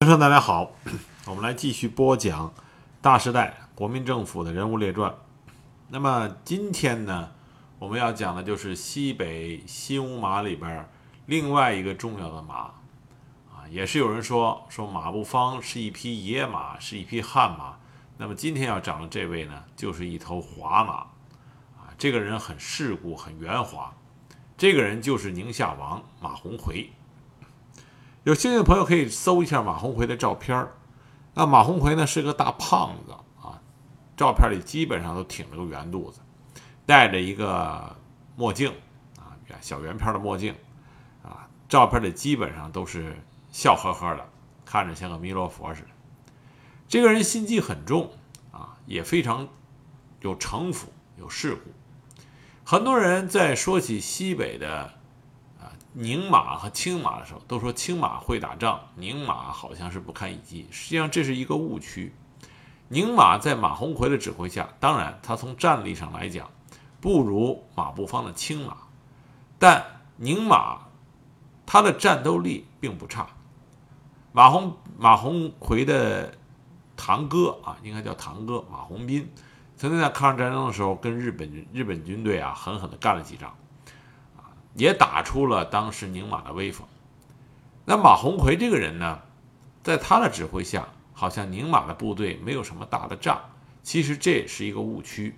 [0.00, 0.72] 先生，大家好，
[1.24, 2.50] 我们来继续播讲
[3.00, 5.14] 《大时代》国民政府的人物列传。
[5.88, 7.30] 那么今天呢，
[7.78, 10.86] 我们要讲的就是西北新乌马里边
[11.24, 12.56] 另外一个重要的马
[13.50, 17.78] 啊，也是有人说说马步芳是一匹野马，是一匹悍马。
[18.18, 20.92] 那么今天要讲的这位呢，就是一头华马
[21.74, 23.90] 啊，这个人很世故，很圆滑。
[24.58, 26.90] 这个人就是宁夏王马鸿逵。
[28.26, 30.72] 有兴趣的朋友可以搜一下马鸿逵的照片儿。
[31.34, 33.62] 那马鸿逵呢是个大胖子啊，
[34.16, 36.18] 照片里基本上都挺着个圆肚子，
[36.84, 37.94] 戴着一个
[38.34, 38.72] 墨镜
[39.16, 40.52] 啊，小圆片的墨镜
[41.22, 43.16] 啊，照片里基本上都是
[43.52, 44.28] 笑呵呵的，
[44.64, 45.88] 看着像个弥勒佛似的。
[46.88, 48.10] 这个人心机很重
[48.50, 49.46] 啊，也非常
[50.18, 51.70] 有城府、有世故。
[52.64, 54.95] 很多人在说起西北的。
[55.98, 60.68] 宁马和青马的时候，都说青马会打仗，宁马好像是不堪一击。
[60.70, 62.14] 实际上这是一个误区。
[62.88, 66.50] 宁马在马鸿逵的指挥下，当然他从战力上来讲
[67.00, 68.76] 不如马步芳的青马，
[69.58, 70.82] 但宁马
[71.64, 73.26] 他的战斗力并不差。
[74.32, 76.36] 马鸿马鸿逵的
[76.94, 79.32] 堂哥啊，应该叫堂哥马鸿宾，
[79.78, 83.56] 曾经在抗日战争的时候跟日本日本军队啊狠狠地干了几仗。
[84.76, 86.86] 也打出了当时宁马的威风。
[87.84, 89.20] 那马鸿逵这个人呢，
[89.82, 93.40] 在他的指挥下，好像宁马的部队没有什么大的仗。
[93.82, 95.36] 其实这是一个误区。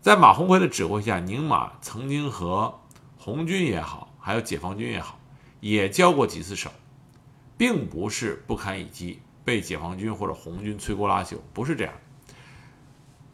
[0.00, 2.78] 在马鸿逵的指挥下，宁马曾经和
[3.18, 5.18] 红军也好，还有解放军也好，
[5.60, 6.70] 也交过几次手，
[7.56, 11.92] 并不是不堪一击，被解放军或者红军摧枯拉朽，不是这样。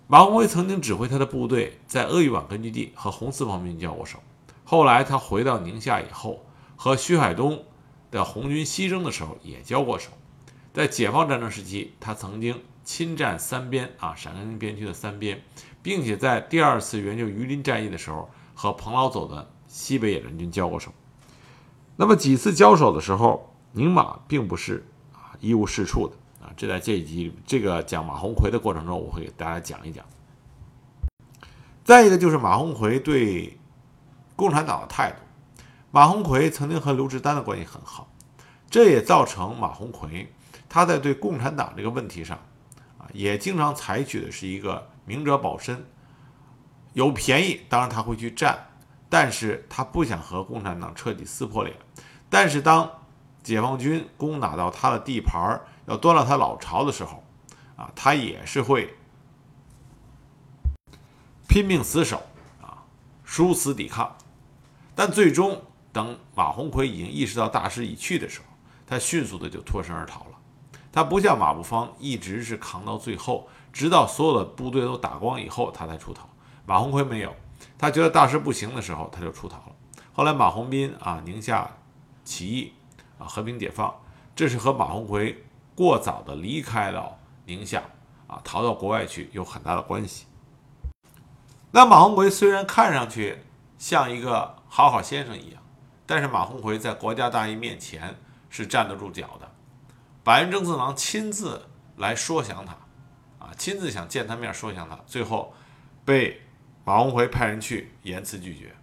[0.06, 4.18] 马鸿逵曾经指挥他的部队在鄂豫皖根据地和红四方面交过手。
[4.64, 7.64] 后来他回到宁夏以后，和徐海东
[8.10, 10.10] 的红军西征的时候也交过手。
[10.72, 15.42] 在解放战争时期，他曾经亲占三边啊，陕甘宁边区的三边，
[15.82, 20.90] 并且在第二次援救榆林战役的时候，和彭老总的西北野战军交过手。
[21.96, 26.50] 那么几次交手的时候，宁马并不是啊一无是处的啊。
[26.56, 30.04] 这在这一集这个讲马鸿逵的过程中，我会给大家讲一讲。
[31.84, 33.58] 再一个就是马鸿逵对。
[34.36, 35.16] 共产党的态度，
[35.90, 38.08] 马鸿逵曾经和刘志丹的关系很好，
[38.68, 40.32] 这也造成马鸿逵
[40.68, 42.36] 他在对共产党这个问题上，
[42.98, 45.86] 啊，也经常采取的是一个明哲保身，
[46.94, 48.70] 有便宜当然他会去占，
[49.08, 51.76] 但是他不想和共产党彻底撕破脸。
[52.28, 52.90] 但是当
[53.44, 57.22] 解放军攻打到他的地盘，要端了他老巢的时候，
[57.76, 58.96] 啊，他也是会
[61.46, 62.20] 拼命死守，
[62.60, 62.82] 啊，
[63.22, 64.16] 殊死抵抗。
[64.96, 65.60] 但最终，
[65.92, 68.46] 等马鸿逵已经意识到大势已去的时候，
[68.86, 70.30] 他迅速的就脱身而逃了。
[70.92, 76.28] 他不像马步芳，一直是扛到最后，直到所有的部队都打光以后，他才出逃。
[76.64, 77.34] 马鸿逵没有，
[77.76, 79.72] 他觉得大势不行的时候，他就出逃了。
[80.12, 81.68] 后来马鸿宾啊，宁夏
[82.22, 82.72] 起义
[83.18, 83.92] 啊，和平解放，
[84.36, 85.44] 这是和马鸿逵
[85.74, 87.82] 过早的离开了宁夏
[88.28, 90.26] 啊，逃到国外去有很大的关系。
[91.72, 93.40] 那马鸿逵虽然看上去
[93.76, 94.54] 像一个。
[94.76, 95.62] 好好先生一样，
[96.04, 98.12] 但是马鸿逵在国家大义面前
[98.50, 99.48] 是站得住脚的。
[100.24, 101.68] 板垣征四郎亲自
[101.98, 102.72] 来说降他，
[103.38, 105.54] 啊，亲自想见他面说降他，最后
[106.04, 106.42] 被
[106.84, 108.74] 马鸿逵派人去严辞拒绝。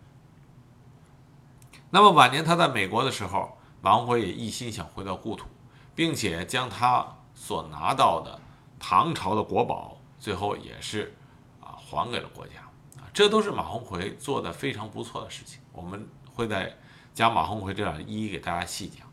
[1.90, 5.46] 那么晚年他在美国的时候，马鸿逵也一心想回到故土，
[5.94, 8.40] 并且将他所拿到的
[8.80, 11.14] 唐朝的国宝，最后也是
[11.60, 12.62] 啊还给了国家。
[12.96, 16.76] 啊这都是马鸿逵做的非常不错的事情，我们会在
[17.14, 19.08] 讲马鸿逵这样一一给大家细讲。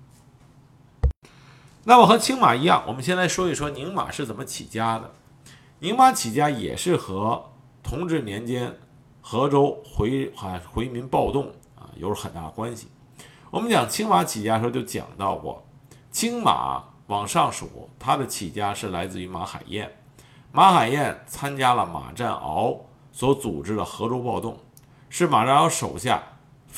[1.85, 5.11] 那么和青马一样，我们先来说一说宁马是怎么起家的。
[5.79, 7.51] 宁马起家也是和
[7.83, 8.77] 同治年间
[9.21, 12.89] 河州回啊回民暴动啊有很大关系。
[13.51, 15.65] 我们讲青马起家的时候就讲到过，
[16.11, 19.91] 青马往上数，它的起家是来自于马海燕，
[20.53, 22.79] 马海燕参加了马占鳌。
[23.11, 24.57] 所组织的河州暴动，
[25.09, 26.23] 是马占鳌手下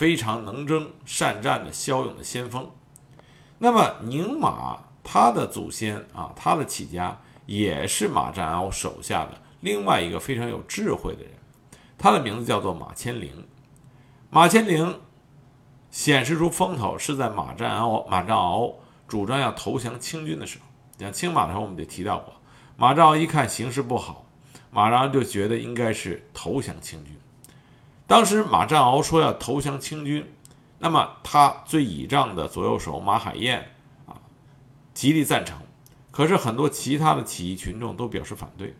[0.00, 2.70] 非常能征善战的骁勇的先锋。
[3.58, 11.32] 那么宁马他的祖先啊，他的起家也是马占鳌手下的另外一个非常有智慧的人，
[11.98, 13.46] 他的名字叫做马千灵。
[14.30, 14.98] 马千灵
[15.90, 18.72] 显示出风头是在马占鳌马占鳌
[19.06, 20.64] 主张要投降清军的时候。
[20.96, 22.32] 讲清马的时候，我们就提到过，
[22.78, 24.24] 马占鳌一看形势不好。
[24.70, 27.14] 马占鳌就觉得应该是投降清军。
[28.10, 30.28] 当时马占鳌说要投降清军，
[30.80, 34.18] 那么他最倚仗的左右手马海燕啊，
[34.92, 35.56] 极力赞成。
[36.10, 38.74] 可是很多其他的起义群众都表示反对。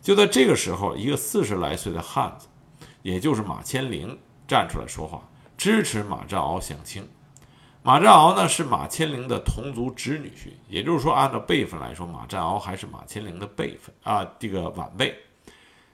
[0.00, 2.48] 就在这个时候，一个四十来岁的汉子，
[3.02, 4.18] 也就是马千灵
[4.48, 5.22] 站出来说话，
[5.56, 7.08] 支持马占鳌降清。
[7.84, 15.16] 马占鳌呢是马千灵的同族侄女婿，也就是说，按照辈分来说，马占鳌还是马千灵的辈分啊，这个晚辈。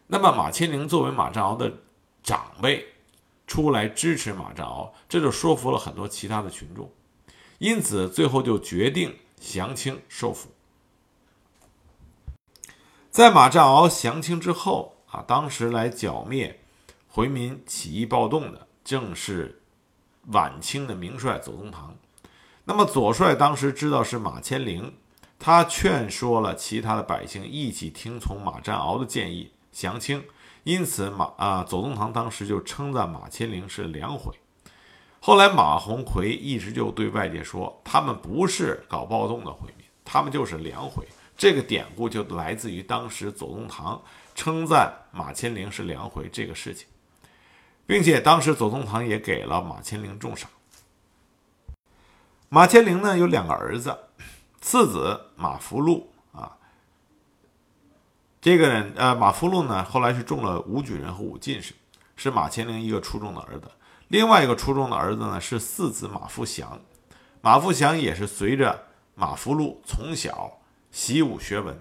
[0.07, 1.71] 那么马千灵作为马占鳌的
[2.29, 2.87] 长辈，
[3.47, 6.93] 出来支持马占鳌，这就说服了很多其他的群众，
[7.57, 10.51] 因此最后就决定降清受俘。
[13.11, 16.61] 在马占鳌降清之后啊，当时来剿灭
[17.09, 19.63] 回民起义暴动的正是
[20.27, 21.97] 晚清的名帅左宗棠。
[22.65, 24.93] 那么左帅当时知道是马千龄，
[25.39, 30.23] 他劝说了其他的百姓一起听从马占鳌的建议降清。
[30.65, 34.35] 因此马啊左宗棠当时就称赞马千灵是良悔。
[35.21, 41.07] 后来马鸿逵一直就对外界说，他们不是搞暴动的回民，他们就是良悔。
[41.37, 44.03] 这个典故就来自于当时左宗棠
[44.35, 46.87] 称赞马千灵是良回这个事情，
[47.87, 50.51] 并且当时左宗棠也给了马千灵重赏。
[52.49, 53.97] 马千灵呢有两个儿子，
[54.61, 56.13] 次子马福禄，
[58.49, 61.75] 这个人呃马福禄呢后来是中了武举人和武进士，
[62.17, 63.71] 是马千灵一个初中的儿子。
[64.09, 66.81] 另外一个初中的儿子呢是四子马福祥，
[67.43, 70.51] 马福祥也是随着马福禄从小。
[70.91, 71.79] 习武学文，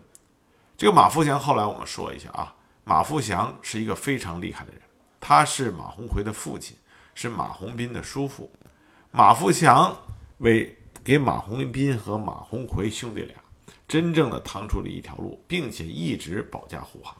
[0.75, 2.53] 这个马福祥后来我们说一下啊。
[2.83, 4.81] 马福祥是一个非常厉害的人，
[5.21, 6.75] 他是马鸿逵的父亲，
[7.15, 8.51] 是马鸿宾的叔父。
[9.11, 9.95] 马福祥
[10.39, 13.37] 为给马鸿宾和马鸿逵兄弟俩
[13.87, 17.15] 真正的趟出了一条路，并且一直保驾护航。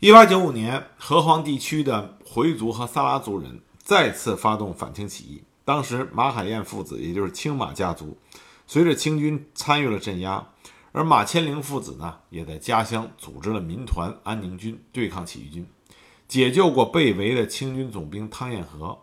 [0.00, 8.18] 一八九五年，河湟地区的回族和撒拉族人再次发动反清起义，当时马海燕父子，也就是青马家族。
[8.66, 10.44] 随着清军参与了镇压，
[10.90, 15.66] 而马千灵父子呢，也在家乡组织了民团安宁军对抗起义军，
[16.26, 18.98] 解救过被围的清军总兵汤彦和。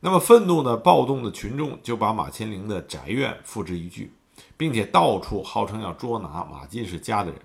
[0.00, 4.10] 那么愤怒的暴动的群众就把马千灵的宅院付之一炬，
[4.56, 7.40] 并且到处号称要捉拿马进士家的人。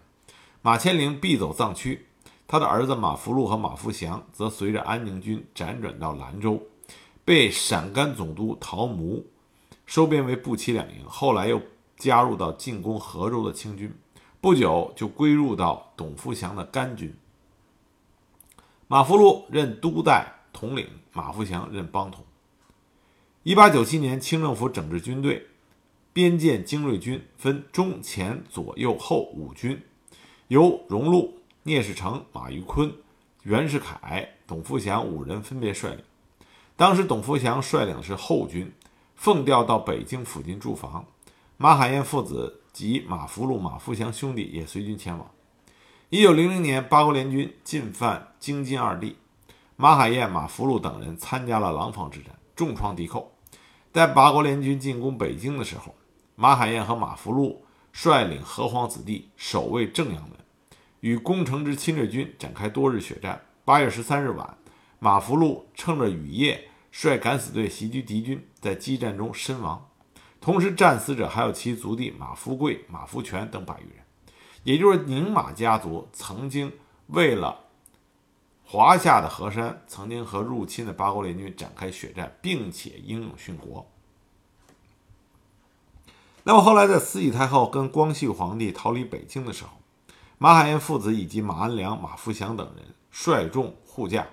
[0.61, 2.07] 马千灵避走藏区，
[2.47, 6.61] 他的儿子马福禄和马福祥则随着安宁军辗转到兰州，
[7.23, 9.25] 被陕甘总督陶穆。
[9.85, 11.59] 收编为步骑两营，后来又
[11.97, 13.91] 加入到进攻河州的清军，
[14.39, 17.15] 不久就归入到董福祥的甘军。
[18.87, 22.23] 马福禄任都代统领，马福祥任帮统。
[23.41, 25.47] 一八九七年，清政府整治军队，
[26.19, 29.81] 边建精锐军，分中、前、左、右、后五军，
[30.49, 32.93] 由荣禄、聂士成、马玉坤、
[33.43, 36.03] 袁世凯、董福祥五人分别率领。
[36.75, 38.69] 当时，董福祥率领的是后军。
[39.15, 41.05] 奉调到北京附近驻防，
[41.55, 45.31] 马海燕父子及马福禄、马福祥兄弟也随军前往。
[46.09, 49.15] 一九零零年，八国联军进犯京津二地，
[49.77, 53.33] 马海燕、马福禄等人参加了廊坊之战，重创敌寇。
[53.93, 55.93] 在八国联军进攻北京的时候，
[56.41, 60.31] 马海燕和马福禄率领河皇子弟守卫正阳门，
[61.01, 63.41] 与攻城之侵略军展开多日血战。
[63.65, 64.57] 八月十三日晚，
[64.99, 66.69] 马福禄趁着雨夜。
[66.91, 69.89] 率敢死队袭击敌军，在激战中身亡。
[70.39, 74.03] 同时战死者还有其族弟马福贵、马福全等百余人，
[74.63, 76.71] 也就是宁马家族曾经
[77.07, 77.65] 为了
[78.63, 83.85] 华夏的河山，曾经和入侵的八国联军展开血战，并且英勇殉国。
[86.43, 89.71] 那么后来，在慈禧太后跟光绪皇帝逃离北京的时候，
[90.37, 94.27] 马海燕父子以及马安良、马福祥等人率众护驾。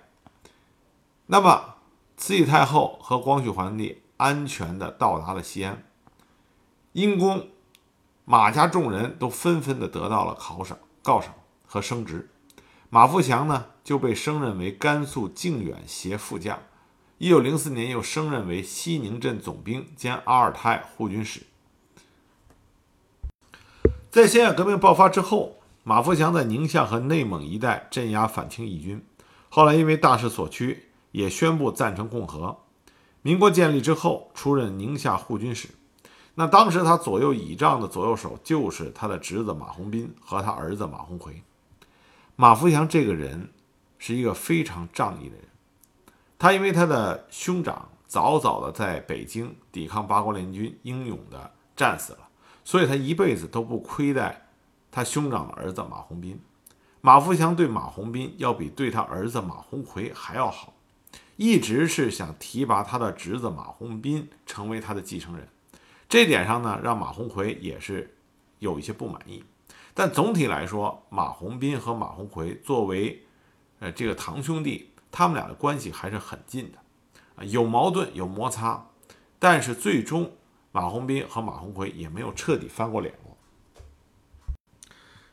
[1.27, 1.75] 那么。
[2.19, 5.85] 慈禧太后和光绪皇帝安全地到达了西安，
[6.93, 7.49] 因功，
[8.25, 11.35] 马家众人都纷纷地得到了考赏、告赏
[11.67, 12.31] 和升职。
[12.89, 16.59] 马福祥呢就被升任为甘肃靖远协副将，
[17.19, 21.43] 一九零四年又升任为西宁镇总兵兼阿尔泰护军使。
[24.17, 29.05] 在辛亥革命爆发之后，马福祥在宁夏和内蒙一带镇压反清义军，
[29.51, 30.89] 后来因为大势所趋。
[31.13, 32.57] 也宣布赞成共和。
[33.21, 35.69] 民国建立之后，出任宁夏护军使。
[36.35, 41.43] 那当时他左右倚仗的左右手就是他的侄子马鸿宾和他儿子马鸿逵。
[42.37, 43.51] 马福祥这个人
[43.99, 45.45] 是一个非常仗义的人。
[46.39, 52.26] 他因为他的兄长早早的在北京抵抗八国联军，英勇的战死了，
[52.67, 54.49] 所以他一辈子都不亏待
[54.91, 56.41] 他兄长的儿子马鸿斌。
[57.01, 60.75] 马福祥对马鸿斌要比对他儿子马鸿逵还要好。
[61.37, 65.47] 一直是想提拔他的侄子马鸿斌成为他的继承人，
[66.09, 68.17] 这点上呢，让马鸿逵也是
[68.59, 69.45] 有一些不满意。
[69.95, 73.23] 但总体来说，马鸿斌和马鸿逵作为
[73.79, 76.79] 呃这个堂兄弟，他们俩的关系还是很近的
[77.37, 78.87] 啊，有矛盾有摩擦，
[79.39, 80.33] 但是最终
[80.77, 83.35] 马鸿斌和马鸿逵也没有彻底翻过脸过。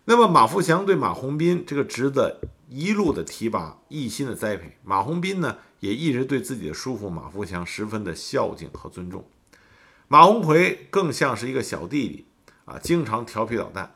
[0.05, 9.25] 那么马富祥对马鸿斌这个侄子一路的提拔，一心的栽培，马鸿斌呢也一直对自己的叔父马富祥十分的孝敬和尊重。
[10.07, 12.25] 马鸿逵更像是一个小弟弟
[12.63, 13.93] 啊，经常调皮捣蛋，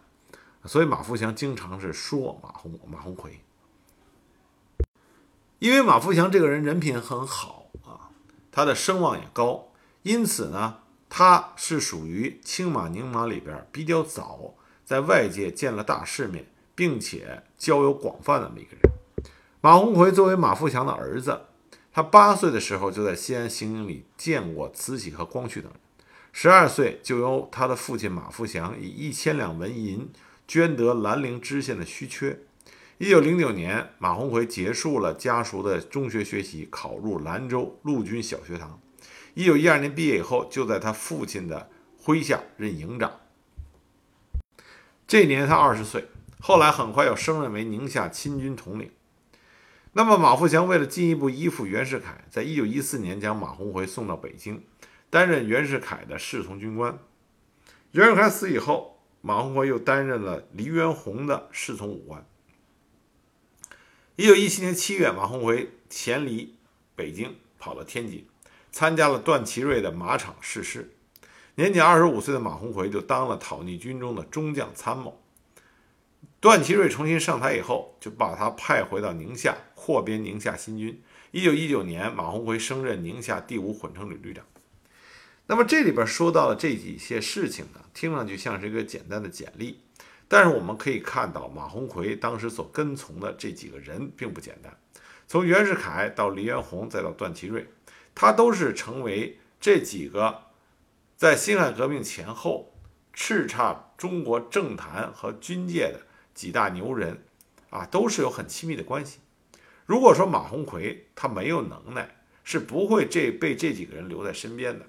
[0.66, 3.40] 所以马富祥经常是说马鸿马鸿逵。
[5.60, 8.12] 因为马富祥这个人人品很好啊，
[8.52, 9.70] 他的声望也高，
[10.04, 14.54] 因此呢，他是属于青马宁马里边比较早
[14.86, 16.46] 在外界见了大世面，
[16.76, 18.92] 并且交友广泛的那么一个人。
[19.62, 21.42] 马鸿逵作为马富祥的儿子，
[21.92, 25.80] 他八岁的时候就在西安行营里见过慈禧和光绪等人，
[26.32, 30.10] 十二岁就由他的父亲马富祥以一千两纹银
[30.48, 32.40] 捐得兰陵知县的虚缺。
[33.00, 38.80] 一九零九年，马鸿逵结束了家塾的中学学习，考入兰州陆军小学堂。
[39.38, 41.70] 一九一二年毕业以后，就在他父亲的
[42.04, 43.20] 麾下任营长。
[45.06, 46.06] 这年他二十岁，
[46.40, 48.90] 后来很快又升任为宁夏亲军统领。
[49.94, 54.64] 那么，马富祥为了进一步依附袁世凯，在一九一四年将马鸿逵送到北京，
[55.12, 56.98] 担任袁世凯的侍从军官。
[57.92, 62.26] 袁世凯死以后，马鸿逵又担任了黎元洪的侍从武官。
[64.16, 66.56] 一九一七年七月，马鸿逵潜离
[66.96, 68.26] 北京，跑到天津，
[68.78, 70.94] 参加了段祺瑞的马场誓师。
[71.56, 75.20] 年仅二十五岁的马鸿逵就当了讨逆军中的中将参谋。
[76.40, 81.02] 段祺瑞重新上台以后，就把他派回到宁夏，扩编宁夏新军。
[81.32, 84.46] 一九一九年，马鸿逵升任宁夏第五混成旅旅长。
[85.48, 89.80] 那么这里边说到的这几些事情呢，听上去像是一个简单的简历。
[90.28, 94.72] 但是我们可以看到，马鸿逵当时所跟从的这几个人并不简单。
[95.26, 97.68] 从袁世凯到黎元洪，再到段祺瑞，
[98.20, 100.46] 他都是成为这几个
[101.16, 102.74] 在辛亥革命前后
[103.14, 106.02] 叱咤中国政坛和军界的
[106.34, 107.24] 几大牛人
[107.70, 109.20] 啊，都是有很亲密的关系。
[109.86, 114.88] 如果说马鸿逵他没有能耐，是不会这被这几个人留在身边的。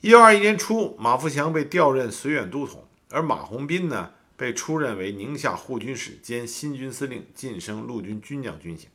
[0.00, 2.88] 一九二一年初，马富祥被调任绥远都统。
[3.10, 8.90] 而马鸿宾呢，被出任为宁夏护军使兼新军司令，晋升陆军军将军衔，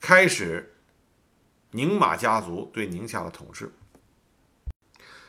[0.00, 0.74] 开始
[1.70, 3.72] 宁马家族对宁夏的统治。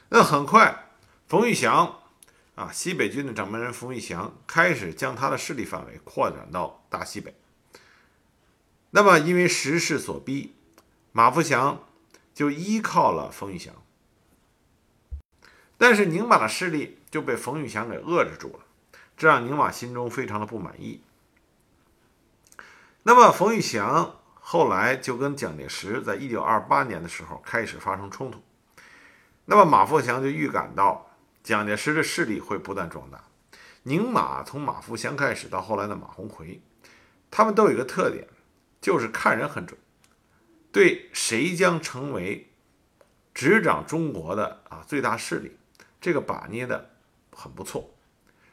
[0.10, 0.90] 那很快，
[1.28, 2.00] 冯玉祥
[2.56, 7.36] 啊，西北军的掌门人冯玉祥开始将他的势力范围扩展到大西北。
[8.92, 10.56] 那么，因为时势所逼，
[11.12, 11.86] 马福祥
[12.34, 13.76] 就依靠了冯玉祥。
[15.78, 18.66] 但是宁马的势力就被冯玉祥给遏制住了，
[19.16, 21.02] 这让宁马心中非常的不满意。
[23.04, 24.19] 那么冯玉祥
[24.52, 28.42] 后来就跟蒋介石在一九二八年的时候开始发生冲突。
[29.46, 31.12] 那么马富祥就预感到
[31.44, 33.24] 蒋介石的势力会不断壮大。
[33.84, 36.62] 宁马从马富祥开始到后来的马鸿逵，
[37.30, 38.28] 他们都有一个特点，
[38.82, 39.80] 就是看人很准，
[40.72, 42.50] 对谁将成为
[43.36, 45.60] 执掌中国的啊最大势力。
[46.02, 46.90] 这个把捏的
[47.32, 47.94] 很不错，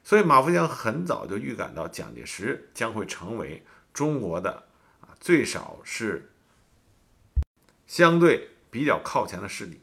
[0.04, 4.65] 所以马富祥很早就预感到蒋介石将会成为中国的
[5.20, 6.32] 最少是
[7.86, 9.80] 相对比较靠前的势力，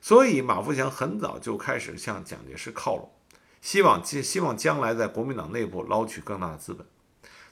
[0.00, 3.10] 所以马富祥很早就开始向蒋介石靠拢，
[3.60, 6.86] 希望希希望将来在国民党内部捞取更大的资本。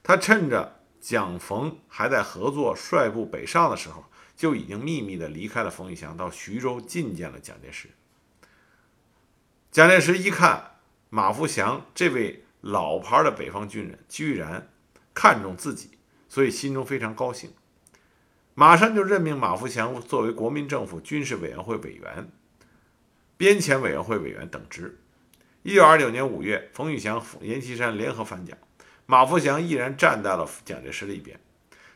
[0.03, 4.05] 他趁着蒋冯还在合作率部北上的时候，
[4.37, 7.91] 就已经秘密的离开了冯玉祥，到徐州觐见了蒋介石。
[9.71, 10.79] 蒋介石一看
[11.09, 14.69] 马福祥这位老牌的北方军人居然
[15.13, 15.94] 看中自己，
[16.35, 17.53] 所以心中非常高兴，
[18.55, 22.29] 马上就任命马福祥作为国民政府军事委员会委员、
[23.37, 25.01] 边遣委员会委员等职。
[25.63, 28.59] 一九二九年五月，冯玉祥、阎锡山联合反蒋，
[29.07, 31.39] 马福祥毅然站在了蒋介石的一边，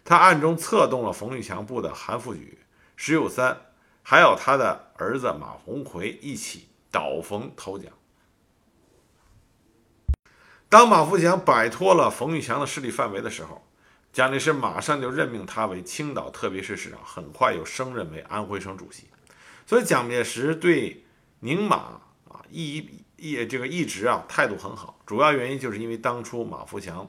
[0.04, 2.56] 他暗中策动了冯玉祥部的韩复榘、
[2.94, 3.60] 石友三，
[4.04, 6.68] 还有他的儿子马鸿逵一起。
[6.92, 7.90] 倒冯投蒋。
[10.68, 13.67] 当马富祥摆脱了冯玉祥的势力范围的时候，
[14.18, 19.04] 蒋介石马上就任命他为青岛特别市市长，很快又升任为安徽省主席。
[19.64, 21.04] 所以蒋介石对
[21.38, 21.76] 宁马
[22.26, 27.08] 啊一一这个一直啊态度很好，主要原因就是因为当初马富祥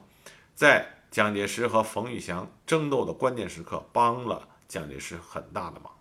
[0.54, 5.92] 在蒋介石和冯玉祥争斗的关键时刻，帮了蒋介石很大的忙。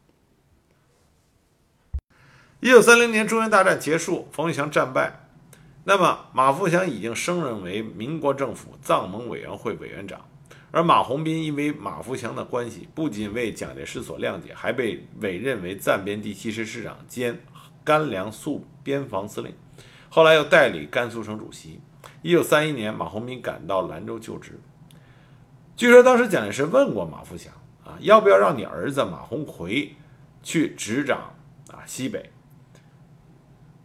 [2.59, 5.27] 一九三零年中原大战结束，冯玉祥战败。
[5.85, 10.23] 那么，马福祥已经升任为民国政府藏蒙委员会委员长，
[10.71, 17.41] 而马鸿宾因为马福祥的关系，不仅为蒋介石所谅解，还被委任为暂编第七师师长兼
[17.83, 19.53] 甘凉肃边防司令，
[20.09, 21.79] 后来又代理甘肃省主席。
[22.21, 24.59] 一九三一年，马鸿宾赶到兰州就职。
[25.75, 29.95] 据说当时蒋介石问过马福祥啊，要不要让你儿子马鸿逵
[30.43, 31.33] 去执掌
[31.71, 32.29] 啊西北？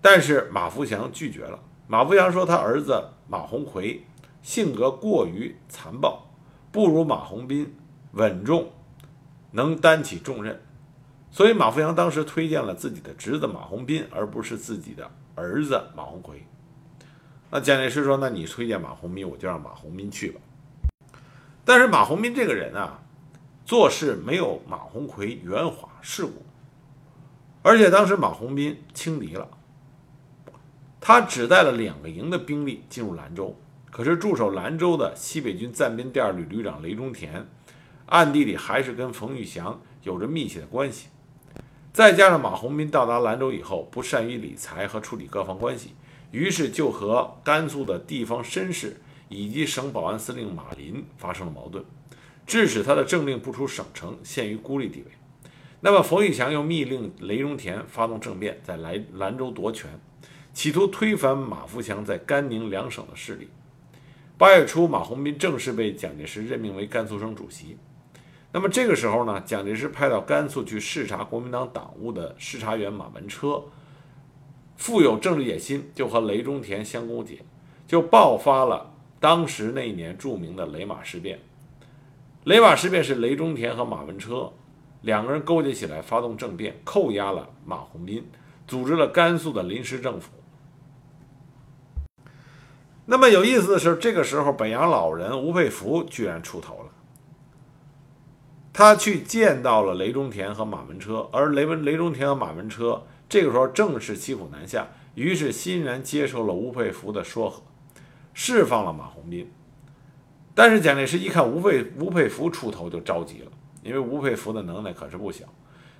[0.02, 1.58] 但是马福祥拒绝了。
[1.86, 4.04] 马福祥说，他儿子马鸿逵
[4.42, 6.23] 性格过于残暴，
[6.74, 7.72] 不如马鸿斌
[8.14, 8.72] 稳重，
[9.52, 10.60] 能担起重任。
[11.30, 16.44] 所以马富阳当时推荐了自己的侄子马鸿斌，而不是自己的儿子马鸿逵。
[17.48, 20.40] 那蒋介石说：“那你推荐马鸿斌，我就让马鸿斌去吧。”
[21.64, 22.98] 但是马鸿斌这个人啊，
[23.64, 26.42] 做事没有马鸿逵圆滑世故，
[27.62, 29.48] 而且当时马鸿斌轻敌了。
[31.00, 33.56] 他只带了两个营的兵力进入兰州，
[33.96, 37.46] 可是驻守兰州的西北军暂编第二旅旅长雷中田，
[38.06, 41.06] 暗地里还是跟冯玉祥有着密切的关系。
[41.92, 45.90] 再加上马鸿宾到达兰州以后不善于理财和处理各方关系，
[46.32, 48.96] 于是就和甘肃的地方绅士
[49.28, 51.84] 以及省保安司令马林发生了矛盾，
[52.44, 55.12] 致使他的政令不出省城，陷于孤立地位。
[55.82, 59.88] 那么冯玉祥又密令雷中田发动政变，在兰兰州夺权。
[60.52, 63.48] 企图推翻马福祥在甘宁两省的势力。
[64.36, 67.78] 八月初，马鸿宾正式被蒋介石任命为甘肃省主席。
[68.50, 73.62] 那么这个时候呢，蒋介石派到甘肃去视察国民党党务的视察员马文车，
[74.76, 77.38] 富有政治野心，就和雷中田相勾结，
[77.86, 81.38] 就爆发了当时那一年著名的雷马事变。
[82.42, 84.52] 雷马事变是雷中田和马文车
[85.02, 88.26] 两个人勾结起来发动政变，扣押了马鸿宾，
[88.66, 90.32] 组织了甘肃的临时政府。
[93.06, 96.90] 那么有意思的是，这个时候北洋老人吴佩孚居然出头了。
[98.72, 107.62] 他去见到了雷中田和马文车，而雷文雷中田和马文车这个时候正是骑虎难下，于是欣然接受了吴佩孚的说和，
[108.32, 109.52] 释放了马鸿宾。
[110.54, 113.50] 但是蒋介石一看吴佩吴佩孚出头就着急了，
[113.82, 115.44] 因为吴佩孚的能耐可是不小。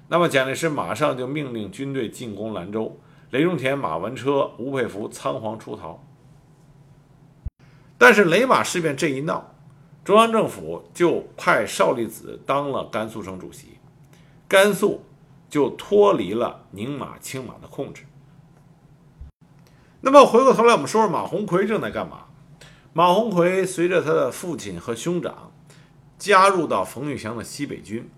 [0.08, 2.98] 那么蒋介石马上就命令军队进攻兰州，
[3.30, 6.02] 雷中田、马文车、吴佩孚仓皇出逃。
[7.96, 9.54] 但是雷马事变这一闹，
[10.04, 13.78] 中央政府就派邵力子当了甘肃省主席，
[14.48, 15.04] 甘肃
[15.48, 18.04] 就脱离了宁马、青马的控制。
[20.00, 22.24] 那么回过头来，我们说说马鸿逵正在干嘛？
[22.92, 25.52] 马鸿逵随着他的父亲和兄长
[26.18, 28.11] 加入到冯玉祥的西北军，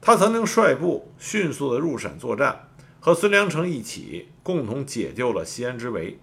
[0.00, 6.18] 他曾经率部迅速的入陕作战，和孙良诚一起共同解救了西安之围。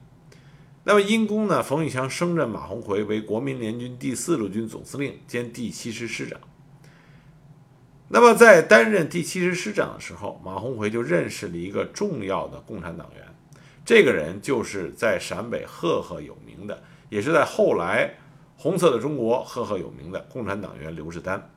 [0.89, 6.39] 那么因功呢，冯玉祥升任马鸿逵为国民联军第四路军总司令兼第七师师长。
[8.07, 13.23] 那么在担任第七师师长的时候，马鸿逵就认识了一个重要的共产党员，
[13.85, 18.15] 这个人就是在陕北赫赫有名的，也是在后来
[18.57, 21.51] 红色的中国赫赫有名的共产党员刘志丹。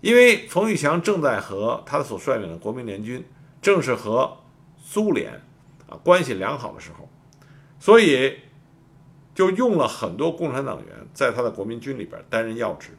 [0.00, 3.22] 因为冯玉祥正在和他所率领的国民联军，
[3.60, 4.38] 正是和
[4.78, 5.42] 苏联
[5.90, 7.06] 啊关系良好的时候。
[7.80, 8.36] 所以，
[9.34, 12.90] 就用了很多共产党员在他的国民军里边担任要职，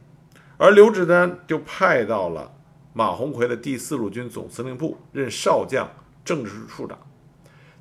[0.57, 2.51] 而刘志丹就派到了
[2.91, 5.87] 马鸿逵的第四路军总司令部任少将
[6.25, 6.97] 政治处长。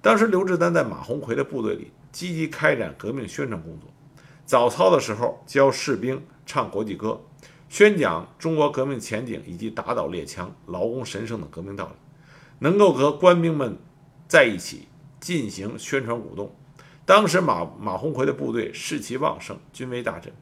[0.02, 3.88] 当时刘志丹在马鸿逵的部队里积极开展革命宣传工作，
[4.44, 7.18] 早操的时候教士兵唱国际歌，
[7.70, 11.92] 宣讲中国革命前景以及打倒列强、劳工神圣的革命道理，
[12.58, 13.78] 能够和官兵们
[14.28, 14.86] 在一起
[15.18, 16.54] 进行宣传鼓动。
[17.10, 20.32] 当时马马鸿逵的部队士气旺盛，军威大振。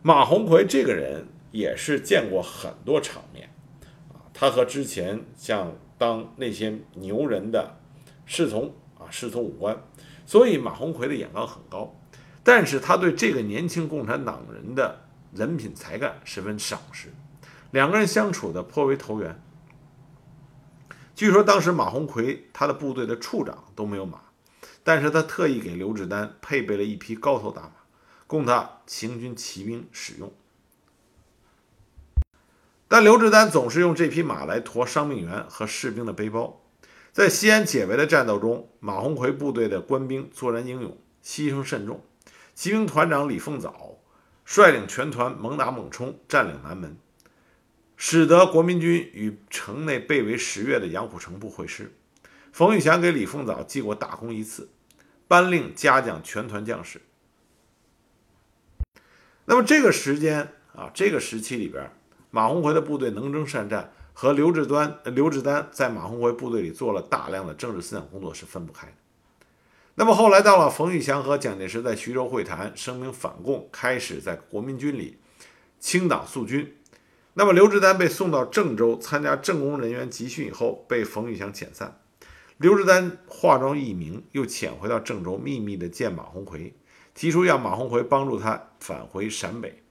[0.00, 3.54] 马鸿逵这个人也是见过很多场面
[4.10, 7.76] 啊，他和之前像当那些牛人的
[8.24, 9.76] 侍从啊，侍从武官，
[10.24, 11.94] 所以马鸿逵的眼光很高。
[12.42, 14.98] 但是他对这个年轻共产党人的
[15.34, 17.12] 人品才干十分赏识，
[17.70, 19.38] 两个人相处的颇为投缘。
[21.14, 24.18] 据说当时马鸿逵他的部队的处长都没有马。
[24.84, 27.72] 但是他特意给刘志丹配备了一匹高头大马，
[28.26, 30.32] 供他行军骑兵使用。
[32.88, 36.60] 但刘志丹总是用这匹马来驮伤病员和士兵的背包。
[37.12, 42.04] 在西安解围的战斗中，马鸿逵部队的官兵作战英勇，牺牲甚重。
[42.54, 43.98] 骑兵团长李凤藻
[44.44, 46.96] 率领全团猛打猛冲，占领南门，
[47.96, 51.94] 使得国民军与城内被围十月的杨虎城部会师。
[52.50, 54.68] 冯玉祥给李凤藻记过大功一次，
[55.32, 57.00] 颁令嘉奖全团将士。
[59.46, 61.90] 那么这个时间啊，这个时期里边，
[62.30, 68.92] 马鸿逵的部队能征善战，和刘志端、刘志丹在马鸿逵部队里做了大量的政治思想工作是分不开的。
[69.94, 75.18] 那么后来到了冯玉祥和蒋介石在徐州会谈，声明反共，开始在国民军里
[75.80, 76.76] 清党肃军。
[77.32, 82.01] 那么刘志丹被送到郑州参加政工人员集训以后，被冯玉祥遣散。
[82.62, 86.72] 刘志丹化妆艺名，又潜回到郑州，秘密的见马鸿逵，
[87.12, 89.82] 提出让马鸿逵帮助他返回陕北。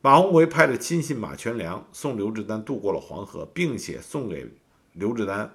[0.00, 4.50] 马鸿逵派了亲信马全良送刘志丹渡过了黄河，并且送给
[4.94, 5.54] 刘志丹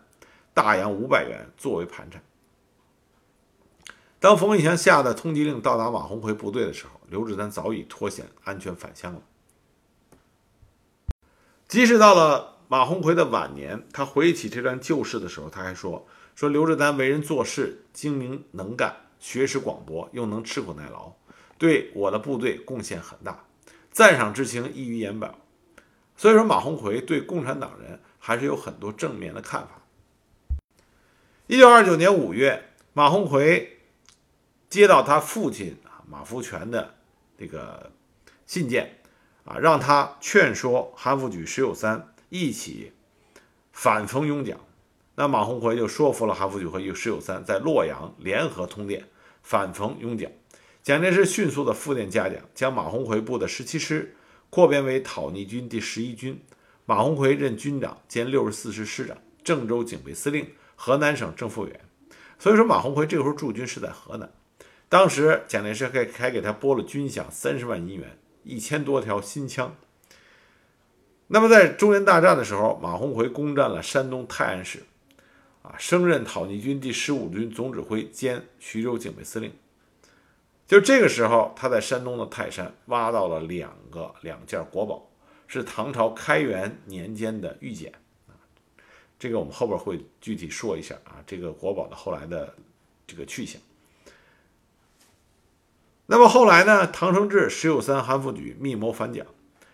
[0.53, 2.21] 大洋五百元作为盘缠。
[4.19, 9.23] 当冯玉祥下的通缉令到达马鸿逵部队的时候，刘志丹早已脱险安全返乡了。
[11.67, 21.13] 即使到了马鸿逵的晚年，他回忆起这段旧事的时候，他还说：“说刘志丹为人做事精明能干，学识广博，又能吃苦耐劳，
[21.57, 23.45] 对我的部队贡献很大，
[23.91, 25.37] 赞赏之情溢于言表。”
[26.17, 29.81] 所以说，马鸿逵对共产党人还是有很多正面的看法。
[31.47, 33.79] 一九二九年五月，马鸿逵
[34.69, 36.95] 接到他父亲马福全的
[37.37, 37.91] 这个
[38.45, 38.99] 信件。
[39.45, 42.93] 啊，让他劝说韩复榘、石友三一起
[43.73, 44.57] 反冯拥蒋。
[45.15, 49.05] 那马鸿逵就说服了韩复榘和石友三，在洛阳联合通电
[49.41, 50.31] 反冯拥蒋。
[50.81, 54.15] 蒋介石迅速的复电嘉奖，将马鸿逵部的十七师
[54.49, 56.41] 扩编为讨逆军第十一军，
[56.85, 61.79] 马鸿逵任军长兼六十四师师长、郑州警备司令、河南省正副委员。
[62.37, 64.31] 所以说，马鸿逵这个时候驻军是在河南。
[64.89, 68.17] 当时蒋介石还还给他拨了军饷三十万银元。
[68.45, 69.73] 一千多条新枪。
[71.27, 74.83] 那么，在中原大战的时候，马鸿逵攻占了山东泰安市，
[75.63, 79.51] 啊，升任讨逆军第十五军总指挥兼徐州警备司令。
[80.67, 85.09] 就这个时候，他在山东的泰山挖到了两个两件国宝，
[85.47, 87.91] 是唐朝开元年间的玉简。
[89.17, 92.53] 这个我们后边会具体说一下啊，这个国宝的后来的
[93.07, 93.61] 这个去向。
[96.05, 96.85] 那么后来呢？
[96.87, 99.25] 唐生智、石友三、韩复榘密谋反蒋。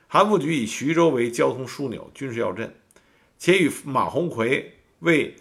[0.08, 2.76] 韩复榘以徐州为交通枢纽、军事要镇，
[3.40, 5.36] 且与马鸿逵为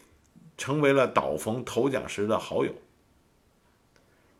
[0.59, 2.75] 成为了倒冯投蒋时的好友。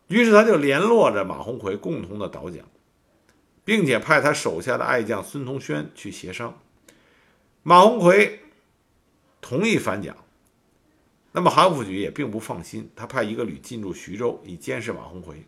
[0.07, 2.65] 于是他就联络着马鸿逵，共同的倒蒋，
[3.63, 6.59] 并且派他手下的爱将孙同轩去协商。
[7.63, 8.39] 马鸿逵
[9.39, 10.15] 同意反蒋，
[11.31, 15.45] 那么韩复榘也并不放心，他派一个旅进驻徐州，以监视马鸿逵。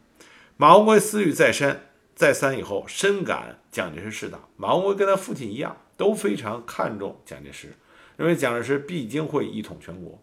[0.58, 4.40] 马鸿逵思虑再三，再三以后，深感蒋介石势大。
[4.58, 7.76] 马鸿逵跟他父亲一样，都非常看重蒋介石，
[8.16, 10.22] 认为蒋介石必定会一统全国。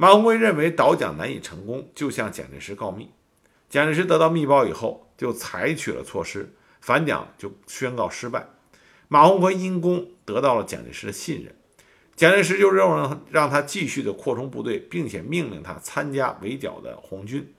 [0.00, 3.10] 马鸿逵认为倒蒋难以成功，就向蒋介石告密。
[3.68, 8.46] 蒋介石得到密报以后，就采取了措施，反蒋就宣告失败。
[9.08, 11.52] 马鸿逵因功得到了蒋介石的信任，
[12.14, 17.52] 蒋介石就让让他继续的扩充部队，并且命令他参加围剿的红军。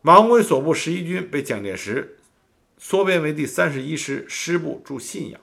[0.00, 2.18] 马鸿逵所部十一军被蒋介石
[2.78, 5.40] 缩编为第三十一师，师部驻信阳。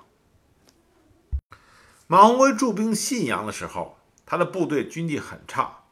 [2.08, 3.94] 马鸿逵驻兵信阳的时候，
[4.25, 5.83] 他的部队军纪很差，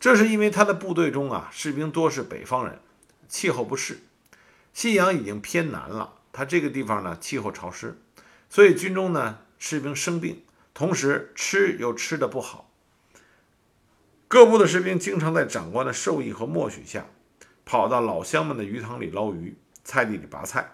[0.00, 2.80] 这是因为他的部队中啊，士兵多是北方人，
[3.28, 4.00] 气候不适。
[4.72, 7.96] 信阳已经偏南了，他这个地方呢，气候潮湿，
[8.48, 10.42] 所以军中呢，士兵生病，
[10.74, 12.68] 同时吃又吃的不好。
[14.26, 17.06] 各部的士兵经常在长官的授意和默许下，
[17.64, 20.72] 跑到老乡们的鱼塘里捞鱼，菜地里拔菜，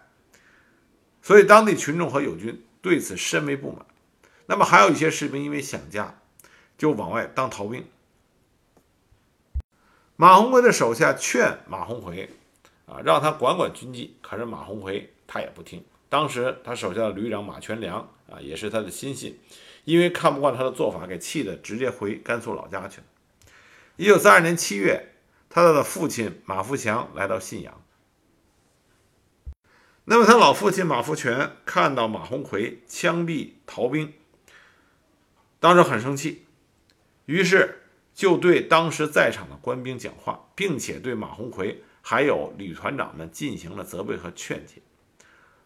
[1.20, 3.84] 所以当地群众和友军对此深为不满。
[4.50, 6.20] 那么还有一些士兵因为想家，
[6.76, 7.86] 就往外当逃兵。
[10.16, 12.28] 马鸿逵的手下劝马鸿逵
[12.86, 15.84] 啊，让他管管军纪，可是马鸿逵他也不听。
[16.08, 19.38] 当时他手下的旅长马全良啊，也是他的亲信，
[19.84, 23.04] 因为看不惯他的做法，给气的直接回甘肃老家去了。
[23.98, 25.12] 一九三二年七月，
[25.48, 27.80] 他的父亲马福祥来到信阳。
[30.06, 34.12] 那么，他老父亲马福全看到马鸿逵枪毙逃兵，
[35.60, 36.46] 当时很生气，
[37.26, 37.82] 于是
[38.14, 44.82] 就对当时在场的官兵讲话，并且对马鸿逵还有旅团长们进行了责备和劝解。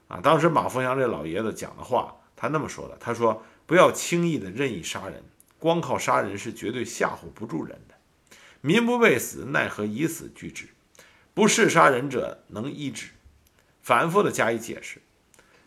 [0.08, 5.22] 啊，当时马福祥这老爷子讲的话，他那么说的：“他说，不要轻易的任意杀人，
[5.58, 7.94] 光靠杀人是绝对吓唬不住人的。”
[8.60, 10.68] 民不畏死，奈何以死惧之？
[11.32, 13.10] 不是杀人者能医治。
[13.80, 15.00] 反复的加以解释。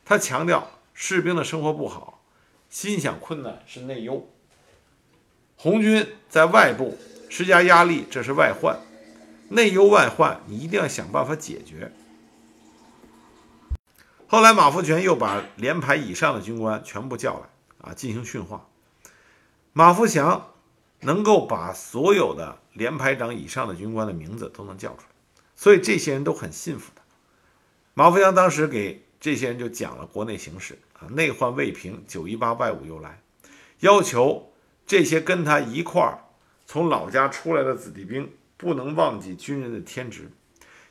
[0.04, 2.17] 他强调士兵的生活不好，
[2.70, 4.28] 心想困难是内忧，
[5.56, 6.98] 红军在外部
[7.30, 8.78] 施加压力，这是外患；
[9.50, 11.92] 内忧外患，你一定要想办法解决。
[14.28, 18.68] 后来，马福全又把连排以上的军官全部叫来啊，进行训话。
[19.72, 20.54] 马福祥
[21.00, 27.02] 能够把所有的连排长以上的军官的名字都能叫出来，所以这些人都很信服他。
[27.94, 33.22] 马福祥当时给这些人就讲了国内形势啊，内患未平，九一八外侮又来，
[33.82, 34.54] 要求
[34.86, 36.24] 这些跟他一块儿
[36.66, 40.32] 从老家出来的子弟兵不能忘记军人的天职，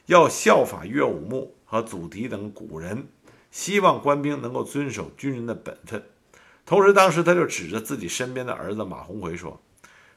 [0.05, 3.09] 要效法岳武穆和祖逖等古人。
[3.51, 6.05] 希望官兵能够遵守军人的本分，
[6.67, 9.59] 同时，当时他就指着自己身边的儿子马鸿逵说：“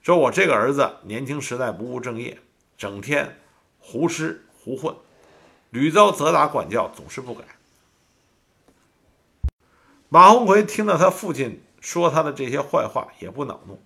[0.03, 2.37] 说我这个儿子年轻时代不务正业，
[2.77, 3.37] 整天
[3.77, 4.93] 胡吃胡混，
[5.69, 7.45] 屡遭责打管教，总是不改。”
[10.09, 13.79] 马鸿逵听到他父亲说他的这些坏话，也不恼怒，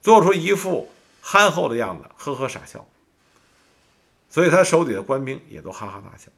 [0.00, 2.86] 做出一副憨厚的样子，呵呵傻笑。
[4.30, 6.30] 所以，他手底的官兵也都哈哈大笑。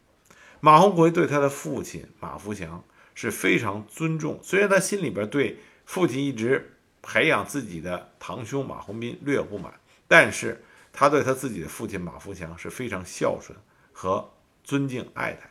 [0.60, 2.82] 马鸿逵对他的父亲马福祥
[3.14, 9.74] 是非常尊重，虽然他心里边对父亲一直培养自己的堂兄马鸿宾略有不满，
[10.08, 13.58] 但是他对他自己的父亲马福祥是非常孝顺
[13.92, 14.30] 和
[14.64, 15.50] 尊敬爱戴。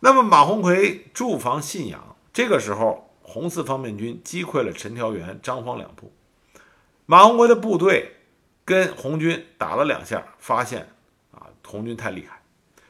[0.00, 6.10] 那么马鸿逵驻防信阳，这个时候红四方面军击溃了陈调元、张方两部，
[7.04, 8.16] 马鸿逵的部队
[8.64, 10.88] 跟红军打了两下，发现
[11.32, 12.40] 啊红军太厉害。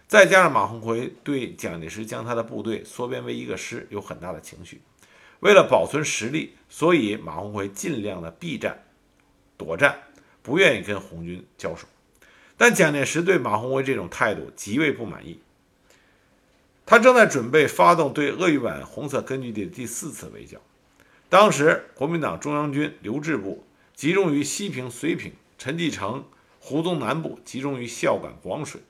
[0.07, 4.81] 再加上马鸿逵对蒋介石将他的部队缩编为一个师有很大的情绪，
[5.41, 8.85] 为了保存实力，所以马鸿逵尽量的避战、
[9.57, 9.99] 躲战，
[10.43, 11.87] 不愿意跟红军交手。
[12.57, 15.41] 但蒋介石对马鸿逵这种态度极为不满意，
[16.91, 20.59] 他正在准备发动对鄂豫皖红色根据地的第四次围剿。
[21.29, 26.25] 当时国民党中央军刘志部集中于西平、绥平，陈继承、
[26.59, 28.81] 胡宗南部集中于孝感、广水。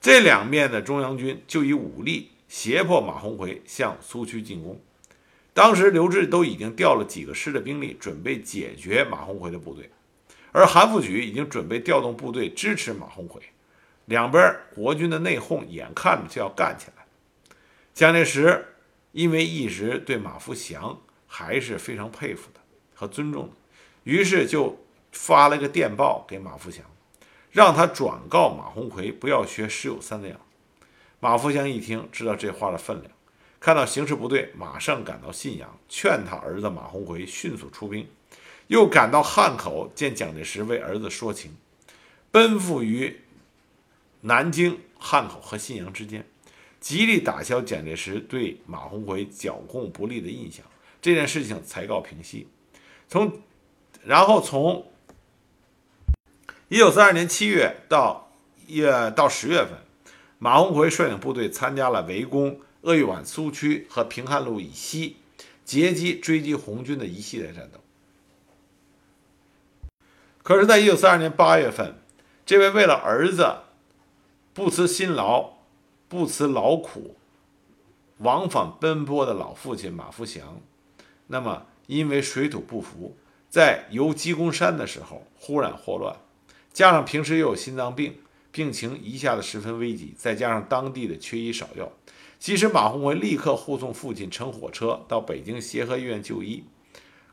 [0.00, 4.80] 这两面的中央军就以武力胁迫马鸿逵向苏区进攻。
[5.52, 9.90] 当时刘志都已经调了几个师的兵力，准备解决马鸿逵的部队，
[10.50, 13.42] 而韩复榘已经准备调动部队支持马鸿逵。
[14.06, 17.04] 两边国军的内讧眼看着就要干起来。
[17.94, 18.74] 蒋介石
[19.12, 22.60] 因为一直对马福祥还是非常佩服的
[22.94, 23.52] 和尊重的，
[24.04, 24.78] 于是就
[25.12, 26.84] 发了个电报给马福祥。
[27.50, 30.38] 让他转告马鸿逵不要学石友三那样。
[31.20, 33.10] 马福祥一听，知道这话的分量，
[33.58, 38.06] 看到形势不对，马上赶到信阳，劝他儿子马鸿逵迅速出兵，
[38.66, 41.56] 又赶到汉口见蒋介石，为儿子说情，
[42.30, 43.22] 奔赴于
[44.22, 46.26] 南京、汉口和信阳之间，
[46.80, 50.64] 极力打消蒋介石对马鸿逵剿共不利的印象。
[51.00, 52.48] 这件事情才告平息。
[53.08, 53.40] 从，
[54.04, 54.90] 然后从。
[56.68, 58.28] 一九三二年七月到
[58.66, 59.78] 一月到十月份，
[60.40, 65.18] 马鸿逵率领部队参加了围攻鄂豫皖苏区和平汉路以西，
[65.64, 67.78] 截击追击红军的一系列战斗。
[70.42, 71.94] 可是，在一九三二年八月份，
[72.44, 73.58] 这位为了儿子
[74.56, 75.50] 不辞辛劳、
[76.08, 77.14] 不辞劳苦、
[78.20, 80.62] 往返奔波的老父亲马福祥，
[81.26, 83.14] 那么因为水土不服，
[83.50, 86.16] 在游鸡公山的时候忽然霍乱。
[86.72, 88.16] 加上平时又有心脏病，
[88.50, 91.92] 病情一下子十分危急，再加上当地的缺医少药，
[92.38, 96.64] 即使马鸿逵立刻护送父亲乘火车到北京协和医院就医，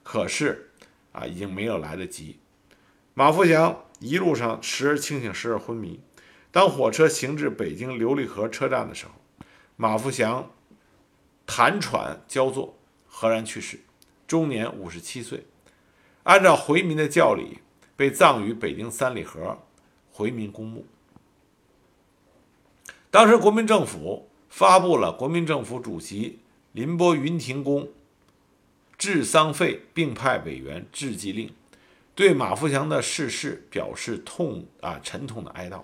[0.03, 0.71] 可是
[1.13, 2.39] 啊，已经没有来得及。
[3.13, 6.01] 马福祥一路上时而清醒，时而昏迷。
[6.53, 9.11] 当火车行至北京琉璃河车站的时候，
[9.75, 10.49] 马福祥
[11.45, 12.77] 痰喘交作，
[13.09, 13.81] 赫然去世，
[14.25, 15.45] 终年五十七岁。
[16.23, 17.59] 按照回民的教理。
[17.95, 19.59] 被葬于北京三里河
[20.11, 20.83] 回民公墓。
[23.11, 26.39] 当时国民政府发布了国民政府主席
[26.71, 27.87] 林波云亭公
[28.97, 31.53] 治丧费，并派委员致祭令，
[32.15, 35.83] 对马福祥的逝世表示痛啊沉痛的哀悼。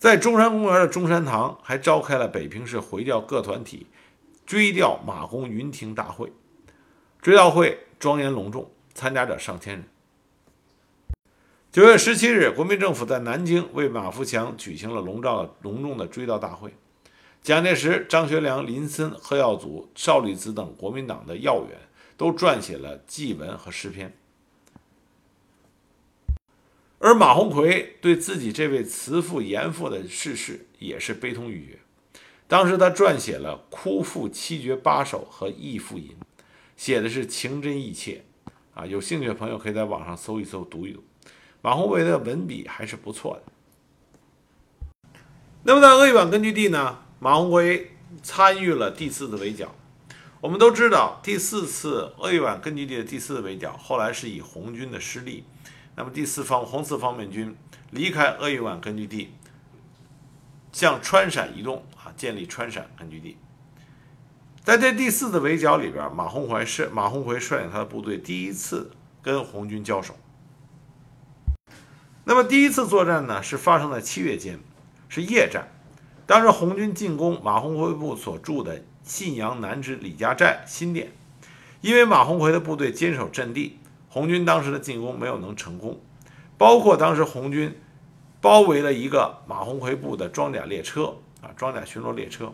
[0.00, 3.86] 在中山公园的中山堂还召开了北平市回教各团体
[4.46, 6.32] 追悼马公云亭大会，
[7.20, 9.84] 追悼会庄严隆重，参加者上千人。
[11.70, 16.74] 九月十七日，国民政府在南京为马福祥举行了隆重隆重的追悼大会。
[17.42, 21.78] 蒋介石、张学良、林森、贺耀祖、邵力子等国民党的要员
[22.16, 24.16] 都撰写了祭文和诗篇。
[27.00, 31.78] 而马鸿逵对自己这位慈父严父的逝世也是悲痛欲绝。
[32.46, 36.08] 当时他撰写了《哭父七绝八首》和《忆父吟》，
[36.76, 38.24] 写的是情真意切
[38.74, 38.84] 啊。
[38.84, 41.02] 有兴趣的朋友可以在网上搜一搜，读一读。
[41.62, 45.10] 马鸿逵的文笔还是不错的。
[45.62, 49.74] 那么在鄂豫皖根据地呢，马鸿逵参与了第四次围剿。
[50.42, 55.44] 我们都知道，第四次鄂豫皖根据地的第四次围剿，后来是以红军的失利。
[56.00, 57.54] 那么第四方红四方面军
[57.90, 59.34] 离开鄂豫皖根据地，
[60.72, 63.36] 向川陕移动啊，建立川陕根据地。
[64.64, 70.16] 在这第四次围剿里边，马鸿逵是马鸿逵率领他的部队第一次跟红军交手。
[72.24, 74.58] 那么第一次作战呢，是发生在七月间，
[75.10, 75.68] 是夜战。
[76.24, 78.82] 当时红军进攻马鸿逵部所驻的。
[79.02, 81.12] 信阳南支李家寨新店，
[81.82, 83.79] 因为马鸿逵的部队坚守阵地，
[84.10, 85.98] 红军当时的进攻没有能成功。
[86.58, 87.80] 包括当时红军
[88.42, 92.52] 包围了一个马鸿逵部的装甲列车啊，装甲巡逻列车，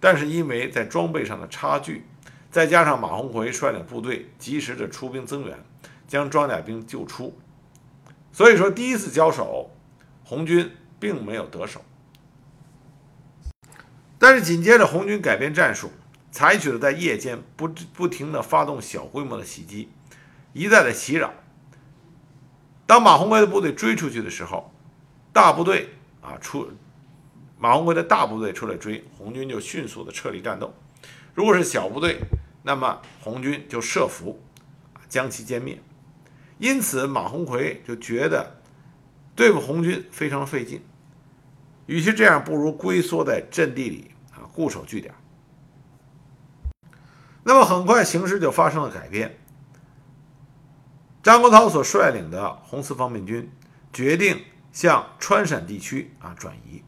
[0.00, 2.04] 但是因为在装备上的差距，
[2.50, 5.56] 再加上马鸿逵率领部队及时的出兵增援，
[6.08, 7.38] 将装甲兵救出，
[8.32, 9.70] 所以说第一次交手，
[10.24, 11.80] 红军并没有得手。
[14.18, 15.92] 但是紧接着，红军改变战术，
[16.32, 19.90] 采取了在夜间不不停的发动小规模的袭击，
[20.54, 21.34] 一再的袭扰。
[22.86, 24.72] 当马鸿逵的部队追出去的时候，
[25.32, 25.90] 大部队
[26.22, 26.70] 啊出，
[27.58, 30.72] 马鸿逵的大部队出来追，红军就迅速的撤离战斗。
[31.34, 32.20] 如果是小部队，
[32.62, 34.40] 那么红军就设伏，
[35.08, 35.78] 将其歼灭。
[36.58, 38.60] 因此，马鸿逵就觉得
[39.34, 40.80] 对付红军非常费劲。
[41.86, 45.12] 与其这样，不如龟缩在阵地里啊，固守据点。
[47.42, 49.36] 那么很快形势就发生了改变。
[51.24, 53.50] 张国焘所率领的红四方面军
[53.94, 56.82] 决定向川陕地区啊转移。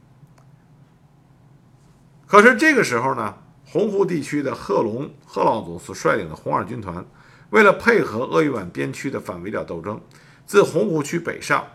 [2.27, 7.03] 可是这个时候呢，洪湖地区的贺龙贺老总所率领的红二军团，
[7.49, 9.99] 为了配合鄂豫皖边区的反围剿斗争，
[10.45, 11.67] 自洪湖区北上。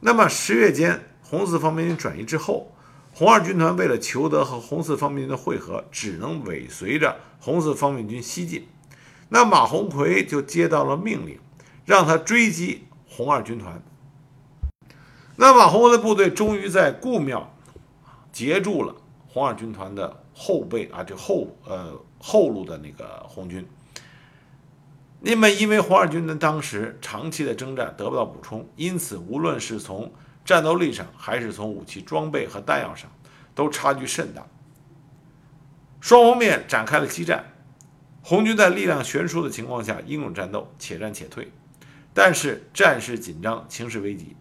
[0.00, 1.08] 那么十月间。
[1.22, 2.76] 红四方面军转移之后，
[3.14, 8.68] 红二军团为了求得和红四方面军的会合，只能尾随着红四方面军西进。
[9.30, 11.40] 那马鸿逵就接到了命令，
[11.84, 13.82] 让他追击红二军团。
[15.36, 17.54] 那马鸿逵的部队终于在固庙
[18.30, 18.94] 截住了
[19.28, 23.66] 红二军团的后背啊，就后呃后路的那个红军。
[25.20, 30.12] 那么，因为红二军团当时长期的征战得不到补充，因此无论是从
[30.44, 33.10] 战斗力上，还是从武器装备和弹药上，
[33.54, 34.44] 都差距甚大。
[36.00, 37.52] 双方面展开了激战，
[38.22, 41.50] 红军在力量悬殊的情况下英勇战斗，且战且退。
[42.14, 44.36] 但是战事紧张，情势危急。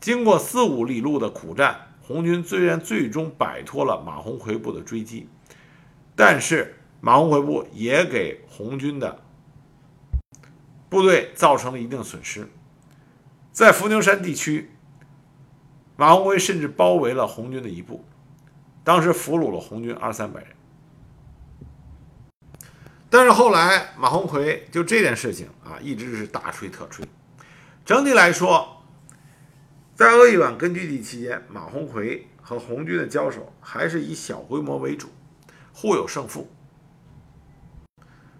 [0.00, 5.28] 经过四五里路的苦战，红军虽然最终摆脱了马鸿逵部的追击，
[6.16, 9.22] 但是马鸿逵部也给红军的
[10.88, 12.48] 部队造成了一定损失。
[13.52, 14.70] 在伏牛山地区，
[15.96, 18.04] 马鸿逵甚至包围了红军的一部，
[18.84, 20.50] 当时俘虏了红军二三百人。
[23.10, 27.06] 但是后来马鸿逵就这件事情啊，一直是大吹特吹。
[27.84, 28.82] 整体来说，
[29.94, 35.08] 在鄂豫皖根据地期间，马鸿逵和红军的交手还是以小规模为主，
[35.72, 36.50] 互有胜负。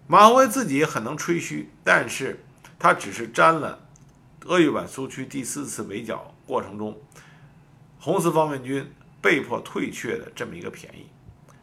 [0.05, 2.43] 马鸿逵自己很能吹嘘，但是
[2.77, 3.87] 他只是沾了。
[4.45, 6.99] 鄂豫皖苏区第四次围剿过程中，
[7.99, 11.07] 红四方面军被迫退却的这么一个便宜，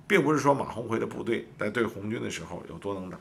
[0.07, 3.19] 并不是说马鸿逵的部队在对红军的时候有多能打。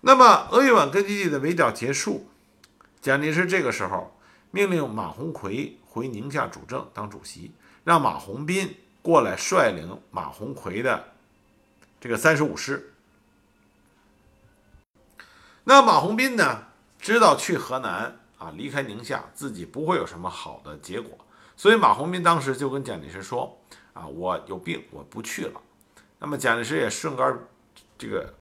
[0.00, 2.26] 那么鄂豫皖根据地的围剿结束，
[3.00, 4.16] 蒋介石这个时候
[4.50, 7.52] 命令马鸿逵回宁夏主政当主席，
[7.84, 11.12] 让马鸿宾过来率领马鸿逵的
[12.00, 12.92] 这个三十五师。
[15.64, 16.64] 那马鸿宾呢？
[17.00, 21.18] 知道去河南啊，离开宁夏，自己不会有什么好的结果，
[21.54, 23.58] 所以马鸿宾当时就跟蒋介石说
[23.94, 25.60] ：“啊，我有病，我不去了。”
[26.20, 27.38] 那么蒋介石也顺杆
[27.96, 28.34] 这个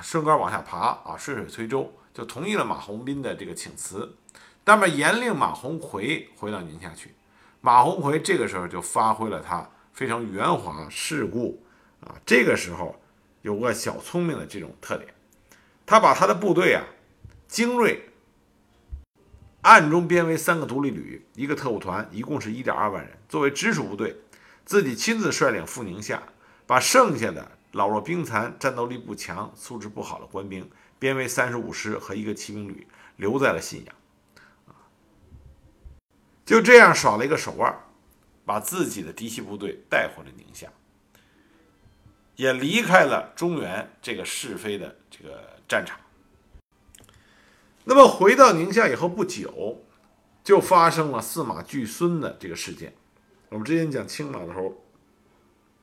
[0.00, 4.14] 顺杆往下爬啊，顺水推舟，就同意了马鸿宾的这个请辞，
[4.64, 7.12] 那么严令马鸿逵回到宁夏去。
[7.60, 11.60] 马鸿逵这个时候就发挥了他非常圆滑世故
[12.00, 12.94] 啊，这个时候
[13.42, 15.12] 有个小聪明的这种特点，
[15.84, 16.84] 他把他的部队啊。
[17.48, 18.08] 精锐
[19.60, 24.16] 暗中编为三个独立旅，一个特务团，一共是一点二万人，作为直属部队，
[24.64, 26.22] 自己亲自率领赴宁夏，
[26.66, 32.86] 把剩下的老弱病残、战斗力不强、素质不好的官兵编为三十五师和一个骑兵旅，
[33.16, 33.94] 留在了信阳。
[36.44, 37.74] 就这样耍了一个手腕，
[38.44, 40.68] 把自己的嫡系部队带回了宁夏。
[42.34, 46.00] 也离开了中原这个是非的这个战场。
[47.84, 49.84] 那么回到宁夏以后不久，
[50.42, 52.94] 就发生了司马巨孙的这个事件。
[53.52, 54.82] 我们之前讲青马的时候，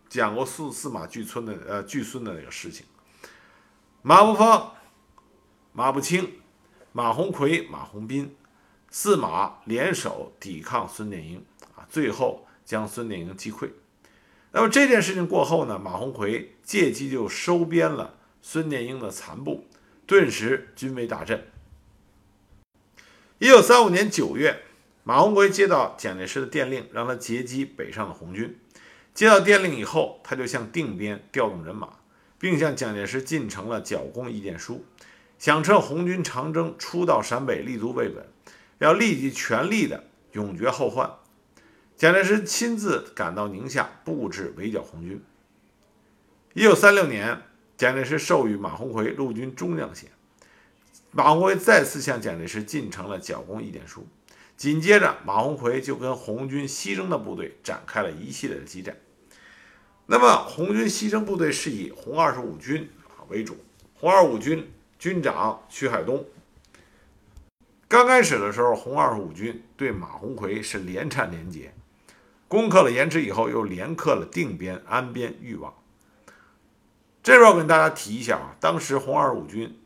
[0.10, 2.84] 讲过四四马巨孙的呃巨孙的那个事情。
[4.02, 4.74] 马步芳、
[5.72, 6.40] 马步青、
[6.92, 8.36] 马鸿逵、马鸿宾
[8.90, 11.46] 四马联手抵抗孙殿英
[11.76, 13.70] 啊，最后将孙殿英击溃。
[14.52, 19.68] 那么这件事情过后呢，马鸿逵借机就收编了孙殿英的残部，
[20.08, 21.46] 顿时军威大振。
[23.38, 24.64] 一九三五年九月，
[25.10, 28.60] 马鸿逵接到蒋介石的电令，让他截击北上的红军。
[29.16, 31.94] 接到电令以后，他就向定边调动人马，
[32.38, 34.86] 并向蒋介石进呈了剿共意见书，
[35.40, 38.24] 想趁红军长征初到陕北立足未稳，
[38.78, 40.04] 要立即全力的
[40.34, 41.12] 永绝后患。
[41.98, 45.20] 蒋介石亲自赶到宁夏，布置围剿红军。
[46.54, 47.42] 一九三六年，
[47.76, 50.12] 蒋介石授予马鸿逵陆军中将衔。
[51.10, 54.06] 马鸿逵再次向蒋介石进呈了剿共意见书，
[54.60, 58.98] 紧接着马鸿逵就跟红军西征的部队展开了一系列的激战。
[60.06, 62.90] 那么红军西征部队是以红二十五军
[63.30, 63.56] 为主，
[63.94, 66.26] 红二五军军长徐海东。
[67.88, 71.74] 刚开始的时候，红二十五军对马鸿逵是连战连捷，
[72.50, 75.74] 攻克了延池以后，又连克了定边、安边、裕望。
[77.24, 79.80] 这边我跟大家提一下啊，当时红二十五军。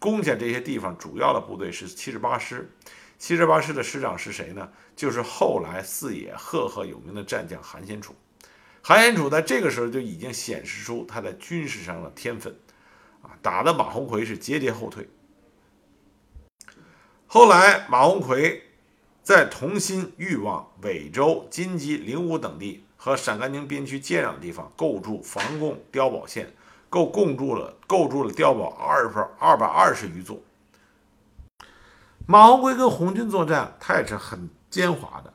[0.00, 2.68] 攻下这些地方，主要的部队是七十八师。
[3.18, 4.68] 七十八师的师长是谁呢？
[4.94, 8.14] 就是后来四野赫赫有名的战将韩先楚。
[8.82, 12.56] 韩先楚在这个时候就已经显示出他在军事上的天分，
[13.22, 15.08] 啊，打的马鸿逵是节节后退。
[17.26, 18.62] 后来马鸿逵
[19.22, 26.52] 在同心、裕望、尾州、金鸡、灵武等地和陕甘宁边区接壤的地方构筑防共碉堡线。
[26.88, 30.40] 构共筑了构筑了碉堡二百二百二十余座。
[32.26, 35.32] 马鸿逵跟红军作战，他也是很奸猾的，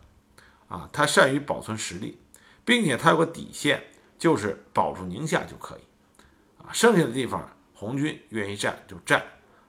[0.67, 2.19] 啊，他善于保存实力，
[2.65, 3.81] 并且他有个底线，
[4.19, 5.81] 就是保住宁夏就可以，
[6.61, 9.23] 啊，剩下的地方红军愿意战就战，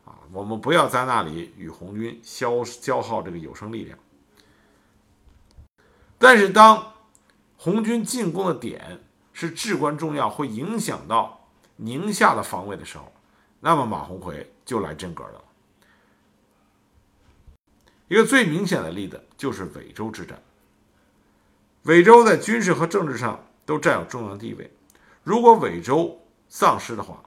[0.05, 3.97] 啊，我们不要在那里与红军消消耗这个有生力量。
[6.19, 6.93] 但是当
[7.57, 9.01] 红军进攻的点
[9.33, 11.39] 是至关重要，会影响到。
[11.77, 13.13] 宁夏的防卫的时候，
[13.59, 15.45] 那么马鸿逵就来真格的了。
[18.13, 20.39] 一个最明显的例子就是尾州之战。
[21.85, 24.71] 尾州在军事和政治上都占有重要地位。
[25.25, 27.23] 如果尾州丧失的话，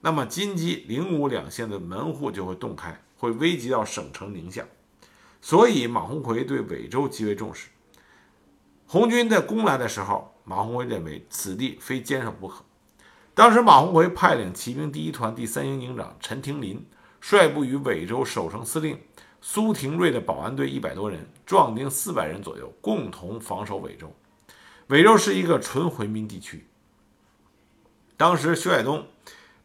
[0.00, 4.64] 那么金鸡、灵武两县的门户就会洞开，会危及到省城宁夏。
[5.42, 7.68] 所以马鸿逵对尾州极为重视。
[8.86, 12.64] 红军在攻来的时候，马鸿逵认为此地非坚守不可。
[13.34, 16.86] 当时，马鸿逵派领骑兵第一团第三营营长陈廷林，
[17.20, 18.98] 率部与尾州守城司令
[19.40, 24.12] 苏廷瑞的保安队一百多人，壮丁四百人左右，共同防守尾州。
[24.88, 26.66] 尾州是一个纯回民地区。
[28.16, 29.06] 当时，徐海东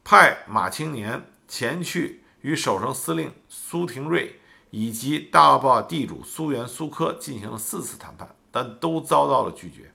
[0.04, 9.94] 派马青年前去与守城司令苏廷瑞以及大坝地主苏元、苏科进行了四次谈判，但都遭到了拒绝。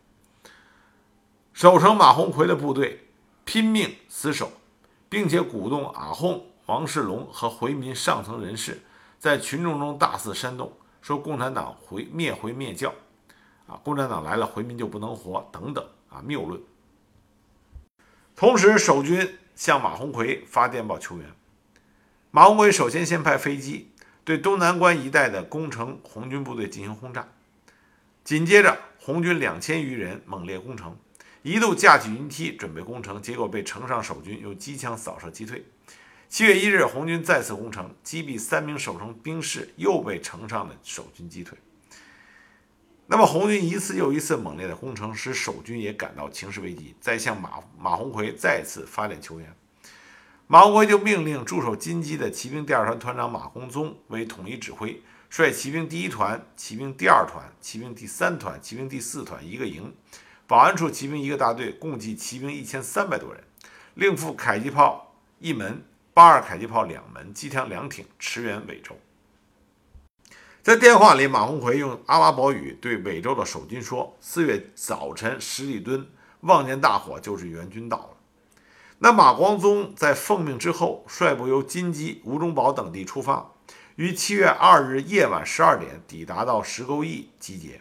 [1.52, 3.06] 守城马鸿逵的部队。
[3.42, 4.52] 拼命死守，
[5.08, 8.80] 并且鼓动阿訇、王世龙和回民上层人士
[9.20, 12.94] 在群众中大肆煽动，说共产党回灭回灭教，
[13.66, 16.58] 啊，共产党来了，回民就不能活，等等啊谬论。
[18.34, 21.30] 同时，守军向马鸿逵发电报求援。
[22.30, 23.92] 马鸿逵首先先派飞机
[24.24, 27.28] 对东南关一带的攻城红军部队进行轰炸，
[28.24, 30.96] 紧接着红军两千余人猛烈攻城。
[31.42, 35.66] 一度架起云梯准备攻城，结果被城上守军用机枪扫射击退。
[36.30, 41.58] 七月一日，红军再次攻城，击毙三名守城兵士，又被城上的守军击退。
[43.08, 49.52] 那么，红军一次又一次猛烈的攻城，使守军也感到情势危急，再向马马鸿逵再次发电求援。
[50.46, 59.92] 马鸿逵就命令驻守金鸡的骑兵第二团团长马公宗为统一指挥，率骑兵第一团、骑兵第二团、骑兵第三团、骑兵第四团一个营。
[60.46, 63.42] 保安处骑兵一个大队，共计骑兵一千三百多人，
[63.94, 65.82] 另附迫击炮一门、
[66.12, 68.96] 八二迫击炮两门、机枪两挺，驰援尾州。
[70.62, 76.06] 在电话里，马鸿逵用阿拉伯语对尾州的守军说：“四月早晨十里墩
[76.40, 78.10] 望见大火，就是援军到了。”
[78.98, 83.52] 那马光宗在奉命之后，率部由金鸡、吴中堡等地出发，
[83.96, 87.80] 于七月二日夜晚十二点抵达到石沟驿集结。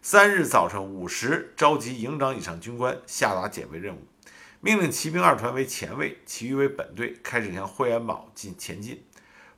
[0.00, 4.06] 三日早晨五时，召集营长以上军官下达检卫任务，
[4.64, 9.04] 命令骑兵二团为前卫，其余为本队，开始向惠安堡进前进。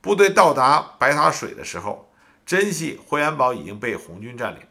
[0.00, 2.10] 部队到达白塔水的时候，
[2.44, 4.62] 真系惠安堡已经被红军占领。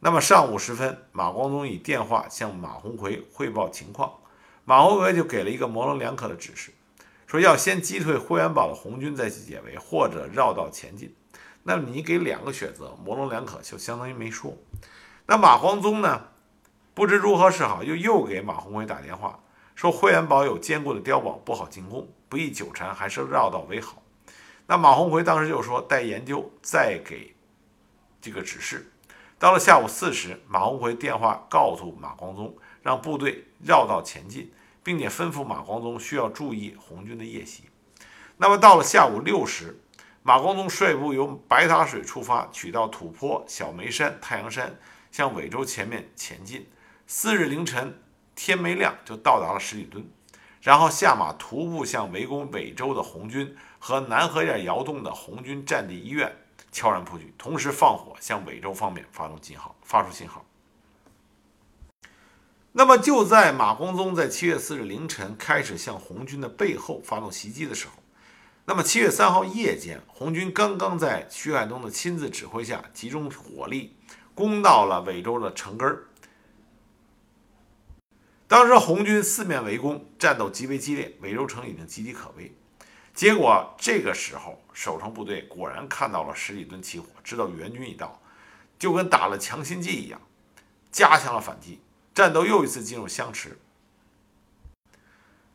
[0.00, 4.14] 那么上午时分，马光宗以电话向马鸿逵汇报情况，
[4.64, 6.72] 马鸿逵就给了一个模棱两可的指示，
[7.28, 11.14] 说要先击退惠安堡的红军再去解围，或者绕道前进。
[11.62, 14.56] 那么你给两个选择，模棱两可，就相当于没说。
[15.26, 16.24] 那马光宗呢，
[16.92, 19.38] 不知如何是好，又又给马鸿逵打电话，
[19.80, 24.02] 说惠安堡有坚固的碉堡，不好进攻，不宜久缠，还是绕道为好。
[24.66, 27.34] 那马鸿逵当时就说待研究再给
[28.20, 28.92] 这个指示。
[29.38, 34.52] 到了下午四时，马鸿逵电话告诉马光宗，让部队绕道前进，
[34.82, 37.62] 并且吩咐马光宗需要注意红军的夜袭。
[38.36, 39.80] 那么到了下午六时，
[40.22, 44.78] 马光宗率部由白塔水出发，取道土坡、小梅山、太阳山，
[45.10, 46.68] 向尾州前面前进。
[47.06, 47.98] 次日凌晨
[48.46, 50.08] 天没亮就到达了十里墩，
[50.62, 53.56] 然后下马徒步向围攻尾州的红军。
[53.82, 56.30] 和南河沿窑洞的红军战地医院
[56.70, 60.44] 悄然扑去，同时放火向尾州方面发动信号，发出信号。
[62.72, 67.94] 那么就在马光宗在七月四日凌晨开始向红军的背后发动袭击的时候，
[68.66, 73.96] 那么七月三号夜间，红军刚刚在徐海东的亲自指挥下集中火力
[74.34, 76.04] 攻到了尾州的城根儿。
[78.50, 82.52] 当时红军四面围攻，战斗极为激烈，尾州城已经岌岌可危。
[83.14, 88.20] 结果这个时候，守城部队果然看到了十里墩起火，知道援军已到，
[88.76, 90.20] 就跟打了强心剂一样，
[90.90, 91.80] 加强了反击，
[92.12, 93.56] 战斗又一次进入相持。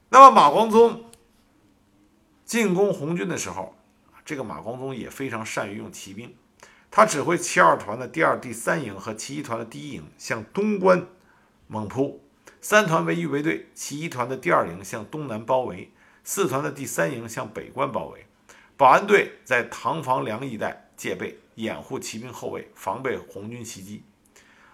[0.07, 1.11] 那么马光宗
[2.45, 3.75] 进攻红军的时候，
[4.23, 6.33] 这个马光宗也非常善于用骑兵，
[6.89, 11.05] 他指挥七二团的第二、第三营和七一团的第一营向东关
[11.67, 12.21] 猛扑，
[12.67, 15.91] 三团为预备队，其一团的第二营向东南包围。
[16.23, 18.25] 四团的第三营向北关包围，
[18.75, 24.03] 保安队在唐房梁一带戒备，掩护骑兵后卫，防备红军袭击。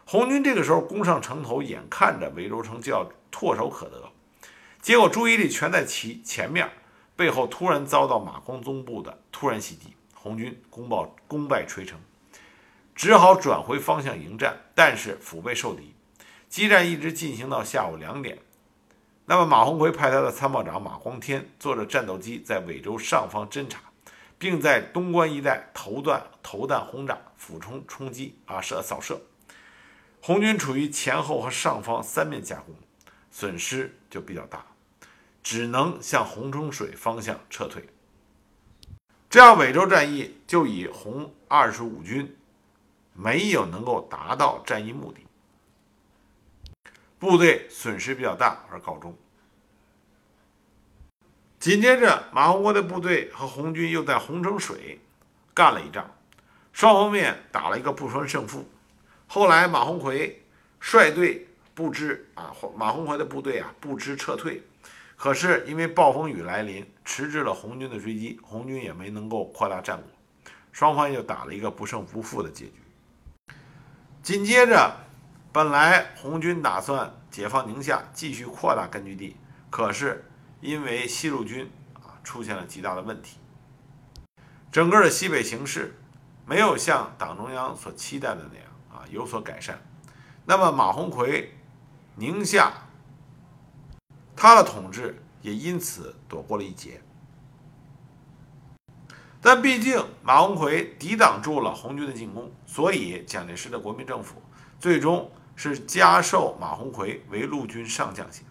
[0.06, 4.10] 红军这个时候攻上城头，眼看着韦州城就要唾手可得，
[4.82, 6.70] 结果注意力全在其前面，
[7.18, 12.00] 背后突然遭到马光宗部的突然袭击，红军攻报功败垂成，
[12.96, 15.91] 只好转回方向迎战，但是腹背受敌，
[16.52, 18.38] 激战一直进行到下午两点。
[19.24, 23.80] 那么，马鸿逵派他的参谋长马光天坐着战斗机在尾州上方侦察，
[24.38, 29.22] 并在东关一带投弹、投弹轰炸、俯冲冲击啊射扫射。
[30.22, 32.76] 红军处于前后和上方三面夹攻，
[33.32, 34.66] 损失就比较大，
[35.42, 37.88] 只能向洪冲水方向撤退。
[39.30, 42.36] 这样，尾州战役就以红二十五军
[43.14, 45.22] 没有能够达到战役目的。
[47.22, 49.16] 部队损失比较大而告终。
[51.60, 55.00] 紧接着，马洪国的部队和红军又在洪城水
[55.54, 56.10] 干了一仗，
[56.74, 58.68] 双方面打了一个不分胜负。
[59.28, 60.42] 后来，马鸿逵
[60.80, 64.64] 率队不知啊，马鸿逵的部队啊不知撤退，
[65.16, 70.08] 可是因为暴风雨来临，迟滞了红军的追击，红军也没能够扩大战果，
[70.72, 72.74] 双方又打了一个不胜不负的结局。
[74.24, 74.92] 紧接着。
[75.54, 79.36] 本来红军打算解放宁夏，继续扩大根据地，
[79.70, 80.24] 可是
[80.62, 83.38] 因为西路军啊出现了极大的问题，
[84.72, 86.00] 整个的西北形势
[86.46, 89.78] 没有像党中央所期待的那样啊有所改善。
[90.46, 91.52] 那么马鸿逵
[92.16, 92.72] 宁夏
[94.34, 97.02] 他的统治也因此躲过了一劫。
[99.42, 104.42] 但毕竟马鸿逵抵挡住了红军的进攻，所以蒋介石的国民政府
[104.80, 105.30] 最终。
[105.56, 108.44] 是加授马鸿逵为陆军上将衔。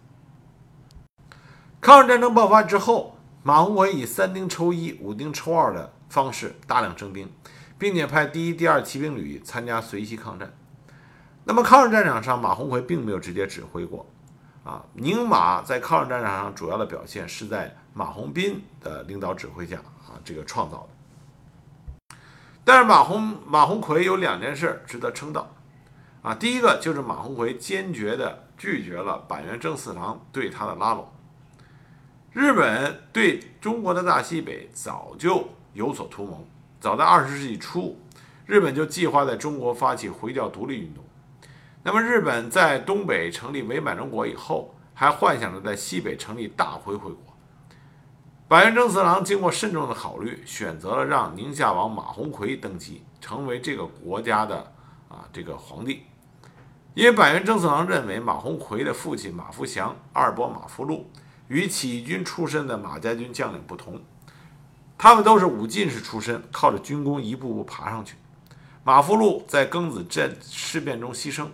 [1.79, 7.31] 抗日战争爆发之后，马鸿逵以三丁抽一、五丁抽二的方式大量征兵，
[7.77, 10.53] 并且派第一、第二骑兵旅参加随西抗战。
[11.43, 14.05] 那么抗日战场上，马鸿逵并没有直接指挥过。
[14.63, 22.15] 啊，宁马在抗日战场上主要的表现是在马鸿宾的领导指挥下啊，这个创造的。
[22.63, 25.51] 但是马鸿马鸿逵有两件事值得称道。
[26.21, 31.07] 啊，第一个就是马鸿逵坚决地拒绝了板垣征四郎对他的拉拢。
[32.31, 36.47] 日本对中国的大西北早就有所图谋，
[36.79, 37.97] 早在二十世纪初，
[38.45, 41.03] 日本就计划在中国发起回教独立运动。
[41.83, 47.35] 那么，日本在东北成立伪满洲国以后，还幻想着在西北成立大回回国。
[48.47, 54.57] 板垣征四郎经过慎重的考虑，选择了让宁夏王马鸿逵登基，成为这个国家的
[55.09, 56.03] 啊这个皇帝。
[56.93, 61.09] 因为板垣征四郎认为马鸿逵的父亲马福祥、二伯马福禄
[61.47, 64.01] 与起义军出身的马家军将领不同，
[64.97, 68.17] 他们都是武进士出身，靠着军功一步步爬上去。
[68.83, 71.47] 马福禄在庚子镇事变中牺牲，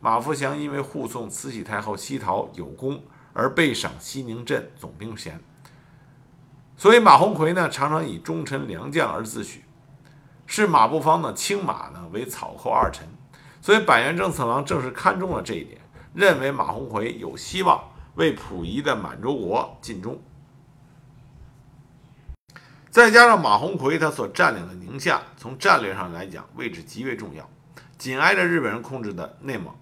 [0.00, 5.40] 马福祥因为护送慈禧太后西逃有功而被赏西宁镇总兵衔。
[6.76, 9.58] 所以马鸿逵呢，常常以忠臣良将而自诩，
[10.46, 13.08] 视马步芳的青马呢为草寇二臣。
[13.64, 15.80] 所以板垣征四郎正是看中了这一点，
[16.12, 17.82] 认为马鸿逵有希望
[18.16, 20.20] 为溥仪的满洲国尽忠。
[22.90, 27.48] 再加上马鸿逵他所占领的宁夏，从战略上来讲位置极为重要，
[27.96, 29.74] 紧挨着日本人控制的内蒙，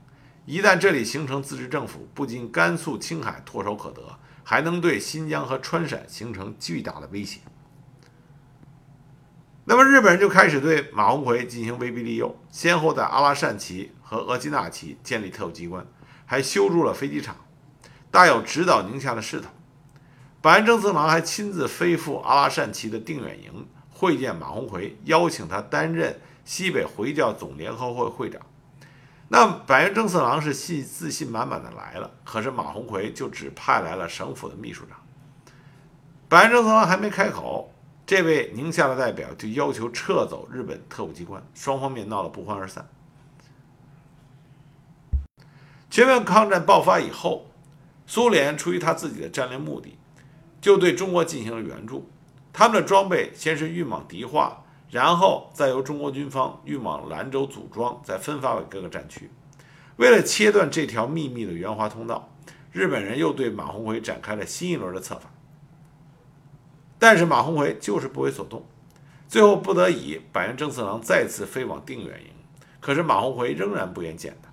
[0.47, 7.41] 一旦这里形成自治政府，不仅甘肃、青海唾手可得，还能对新疆和川陕形成巨大的威胁。
[9.65, 15.87] 那么日本人就开始对马鸿逵进行威逼利诱，先后在阿拉善旗和额济纳旗建立特务机关，
[16.27, 17.37] 还修筑了飞机场，
[18.11, 19.49] 大有直捣宁夏的势头。
[20.41, 28.43] 板垣征四郎还亲自飞赴阿拉善旗的定远营会见马鸿逵，邀请他担任西北回教总联合会会长。
[29.29, 34.99] 那板垣征四郎是信自信满满的来了，可是马鸿逵就只派来了省府的秘书长。
[36.29, 37.72] 板垣征四郎还没开口。
[38.13, 42.87] 这位宁夏的代表就要求撤走日本特务机关，双方面闹得不欢而散。
[45.89, 47.47] 全面抗战爆发以后，
[48.07, 49.97] 苏联出于他自己的战略目的，
[50.61, 52.07] 就对中国进行了援助。
[52.53, 59.31] 他们的装备先是运往迪化，然后再由中国军方运往兰州组装，再分发给各个战区。
[59.97, 62.29] 为了切断这条秘密的援华通道，
[62.73, 65.32] 日本人又对马鸿逵展开了新一轮的策反。
[67.03, 68.65] 但是马鸿逵就是不为所动，
[69.27, 72.31] 最后不得已，板垣征四郎再次飞往定远营，
[72.79, 74.49] 可是马鸿逵仍然不愿见他，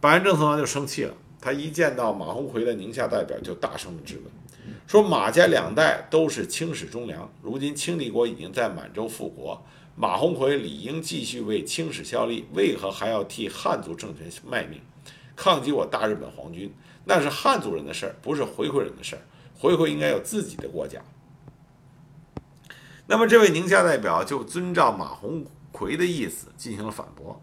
[0.00, 1.12] 板垣征四郎就生气了。
[1.42, 4.32] 他一见到马鸿逵的宁夏代表，就大声的质问，
[4.86, 9.62] 说马家两代都是清史忠良，如今清帝国已经在满洲复国，
[9.94, 14.80] 马鸿逵理应继续为清史效力，为何还要替汉族政权卖命，
[15.36, 16.74] 抗击我大日本皇军？
[17.04, 19.22] 那是汉族人的事儿，不是回回人的事儿。
[19.58, 20.98] 回回应该有自己的国家。
[23.06, 27.42] 那么，这位宁夏代表就遵照马鸿逵的意思进行了反驳。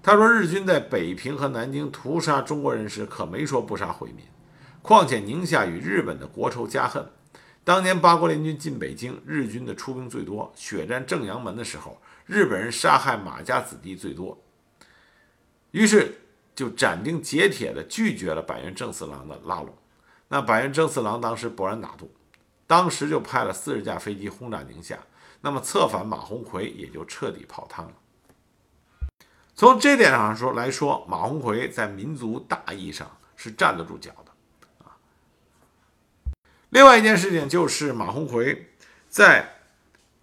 [0.00, 4.24] 他说：“日军在北平和南京屠杀中国人时，可没说不杀回民。
[4.80, 7.04] 况且宁夏与日本的国仇家恨，
[7.64, 14.40] 当年八国联军进北京，日军的出兵最多；血战正阳门的时候，日本人杀害马家子弟最多。
[15.72, 16.20] 于是
[16.54, 19.72] 就斩钉截铁地拒绝了板垣征四郎的拉拢。
[20.28, 22.08] 那板垣征四郎当时勃然大怒。”
[22.72, 24.98] 当时就派了四十架飞机轰炸宁夏，
[25.42, 27.92] 那么策反马鸿逵也就彻底泡汤了。
[29.54, 34.32] 从这点上说来说，马鸿逵在民族大义上是站得住脚的
[34.86, 34.96] 啊。
[36.70, 38.70] 另外一件事情就是马鸿逵
[39.10, 39.56] 在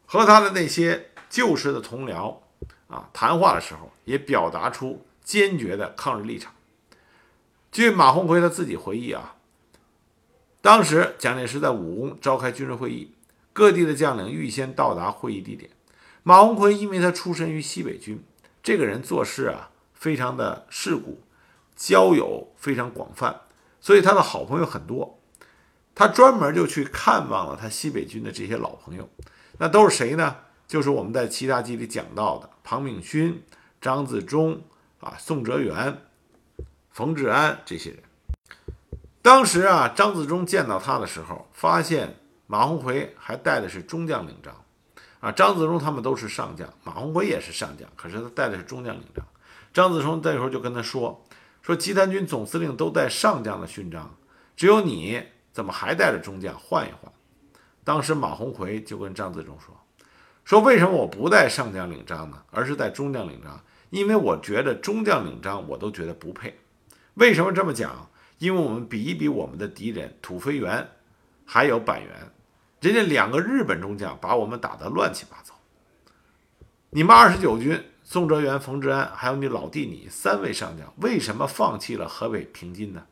[0.08, 2.36] 和他的那些旧时的同僚
[2.88, 6.52] 啊谈话的时候，也表达出坚决的抗日立场。
[7.72, 9.36] 据马鸿逵他自己回忆啊。
[10.62, 13.14] 当时蒋介石在武功召开军事会议，
[13.54, 15.72] 各地的将领预先到达会议地点。
[16.24, 18.22] 马鸿逵因为他出身于西北军，
[18.62, 21.22] 这个人做事啊非常的世故，
[21.76, 23.42] 交友非常广泛，
[23.80, 25.18] 所以他的好朋友很多。
[25.96, 29.10] 他专门就去看望了他西北军的这些老朋友，
[29.58, 30.36] 那都是谁呢？
[30.68, 33.42] 就是我们在其他集里讲到的庞炳勋、
[33.82, 34.62] 张自忠
[35.00, 36.02] 啊、宋哲元、
[36.92, 38.00] 冯治安这些人。
[39.22, 42.16] 当时啊，张自忠见到他的时候，发现
[42.48, 44.56] 马鸿逵还带的是中将领章，
[45.20, 49.26] 啊，张自忠他们都是上将，马鸿逵也是上将，可是他带的是中将领章。
[49.74, 51.24] 张自忠那时候就跟他说
[51.62, 54.10] ：“说集团军总司令都带上将的勋章，
[54.56, 56.58] 只有你怎么还带着中将？
[56.58, 57.12] 换一换。”
[57.84, 59.76] 当时马鸿逵就跟张自忠说
[60.46, 62.42] ：“说为什么我不带上将领章呢？
[62.52, 63.62] 而是带中将领章？
[63.90, 66.58] 因为我觉得中将领章我都觉得不配。
[67.16, 68.09] 为什么这么讲？”
[68.40, 70.90] 因为我们比一比我们的敌人土肥原，
[71.46, 72.32] 还有板垣，
[72.82, 75.54] 人家两个日本中将把我们打得乱七八糟。
[76.90, 83.06] 你们二十九军宋哲元、冯治安，还有你老弟你三位上将，为什么放弃了河北平津呢？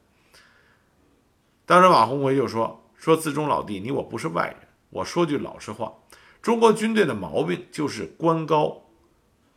[1.65, 5.93] 当时马鸿逵就说：“说自忠老弟，你我不是外人，我说句老实话，
[6.41, 8.85] 中国军队的毛病就是官高、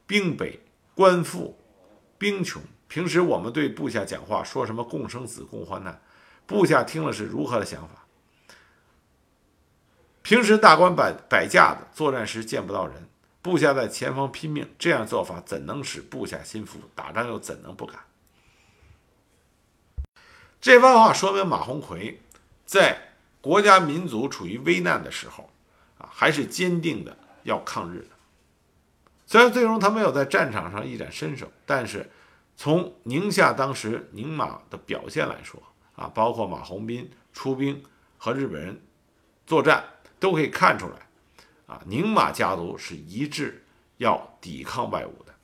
[0.07, 0.59] 兵北、
[0.97, 1.57] 官富、
[2.19, 2.61] 兵穷。”
[2.91, 6.03] 平时我们对部下讲话，说什么共生死、共患难，
[6.45, 8.05] 部下听了是如何的想法？
[10.23, 13.09] 平时大官摆摆架子，作战时见不到人，
[13.41, 16.81] 部下在前方拼命，这样做法怎能使部下心服？
[16.97, 18.01] 打仗又怎能不敢？
[20.61, 22.21] 这番话说明马鸿逵
[22.67, 25.49] 在国家民族处于危难的时候
[25.99, 28.09] 啊，还是坚定的要抗日的。
[29.27, 32.11] 虽然最终他没有在战场上一展身手，但是
[32.63, 35.63] 从宁夏当时宁马的表现来说
[35.95, 37.83] 啊，包括马鸿宾出兵
[38.19, 38.83] 和日本人
[39.47, 39.83] 作战，
[40.19, 41.09] 都可以看出来
[41.65, 43.65] 啊，宁马家族是一致
[43.97, 45.35] 要抵抗外侮的。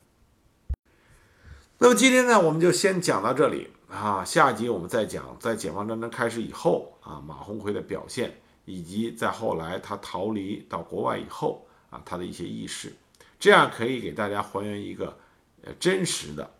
[1.79, 12.95] 那么今天呢，我们就先讲到这里啊，下集我们再讲在解放战争开始以后啊，马鸿逵的表现，以及在后来他逃离到国外以后啊，他的一些轶事。
[13.39, 15.17] 这样可以给大家还原一个，
[15.63, 16.51] 呃，真实的，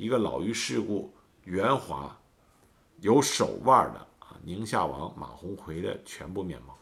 [0.00, 1.12] 一个老于世故、
[1.44, 2.18] 圆滑、
[3.00, 6.74] 有手腕的啊，宁夏王马鸿逵的全部面貌。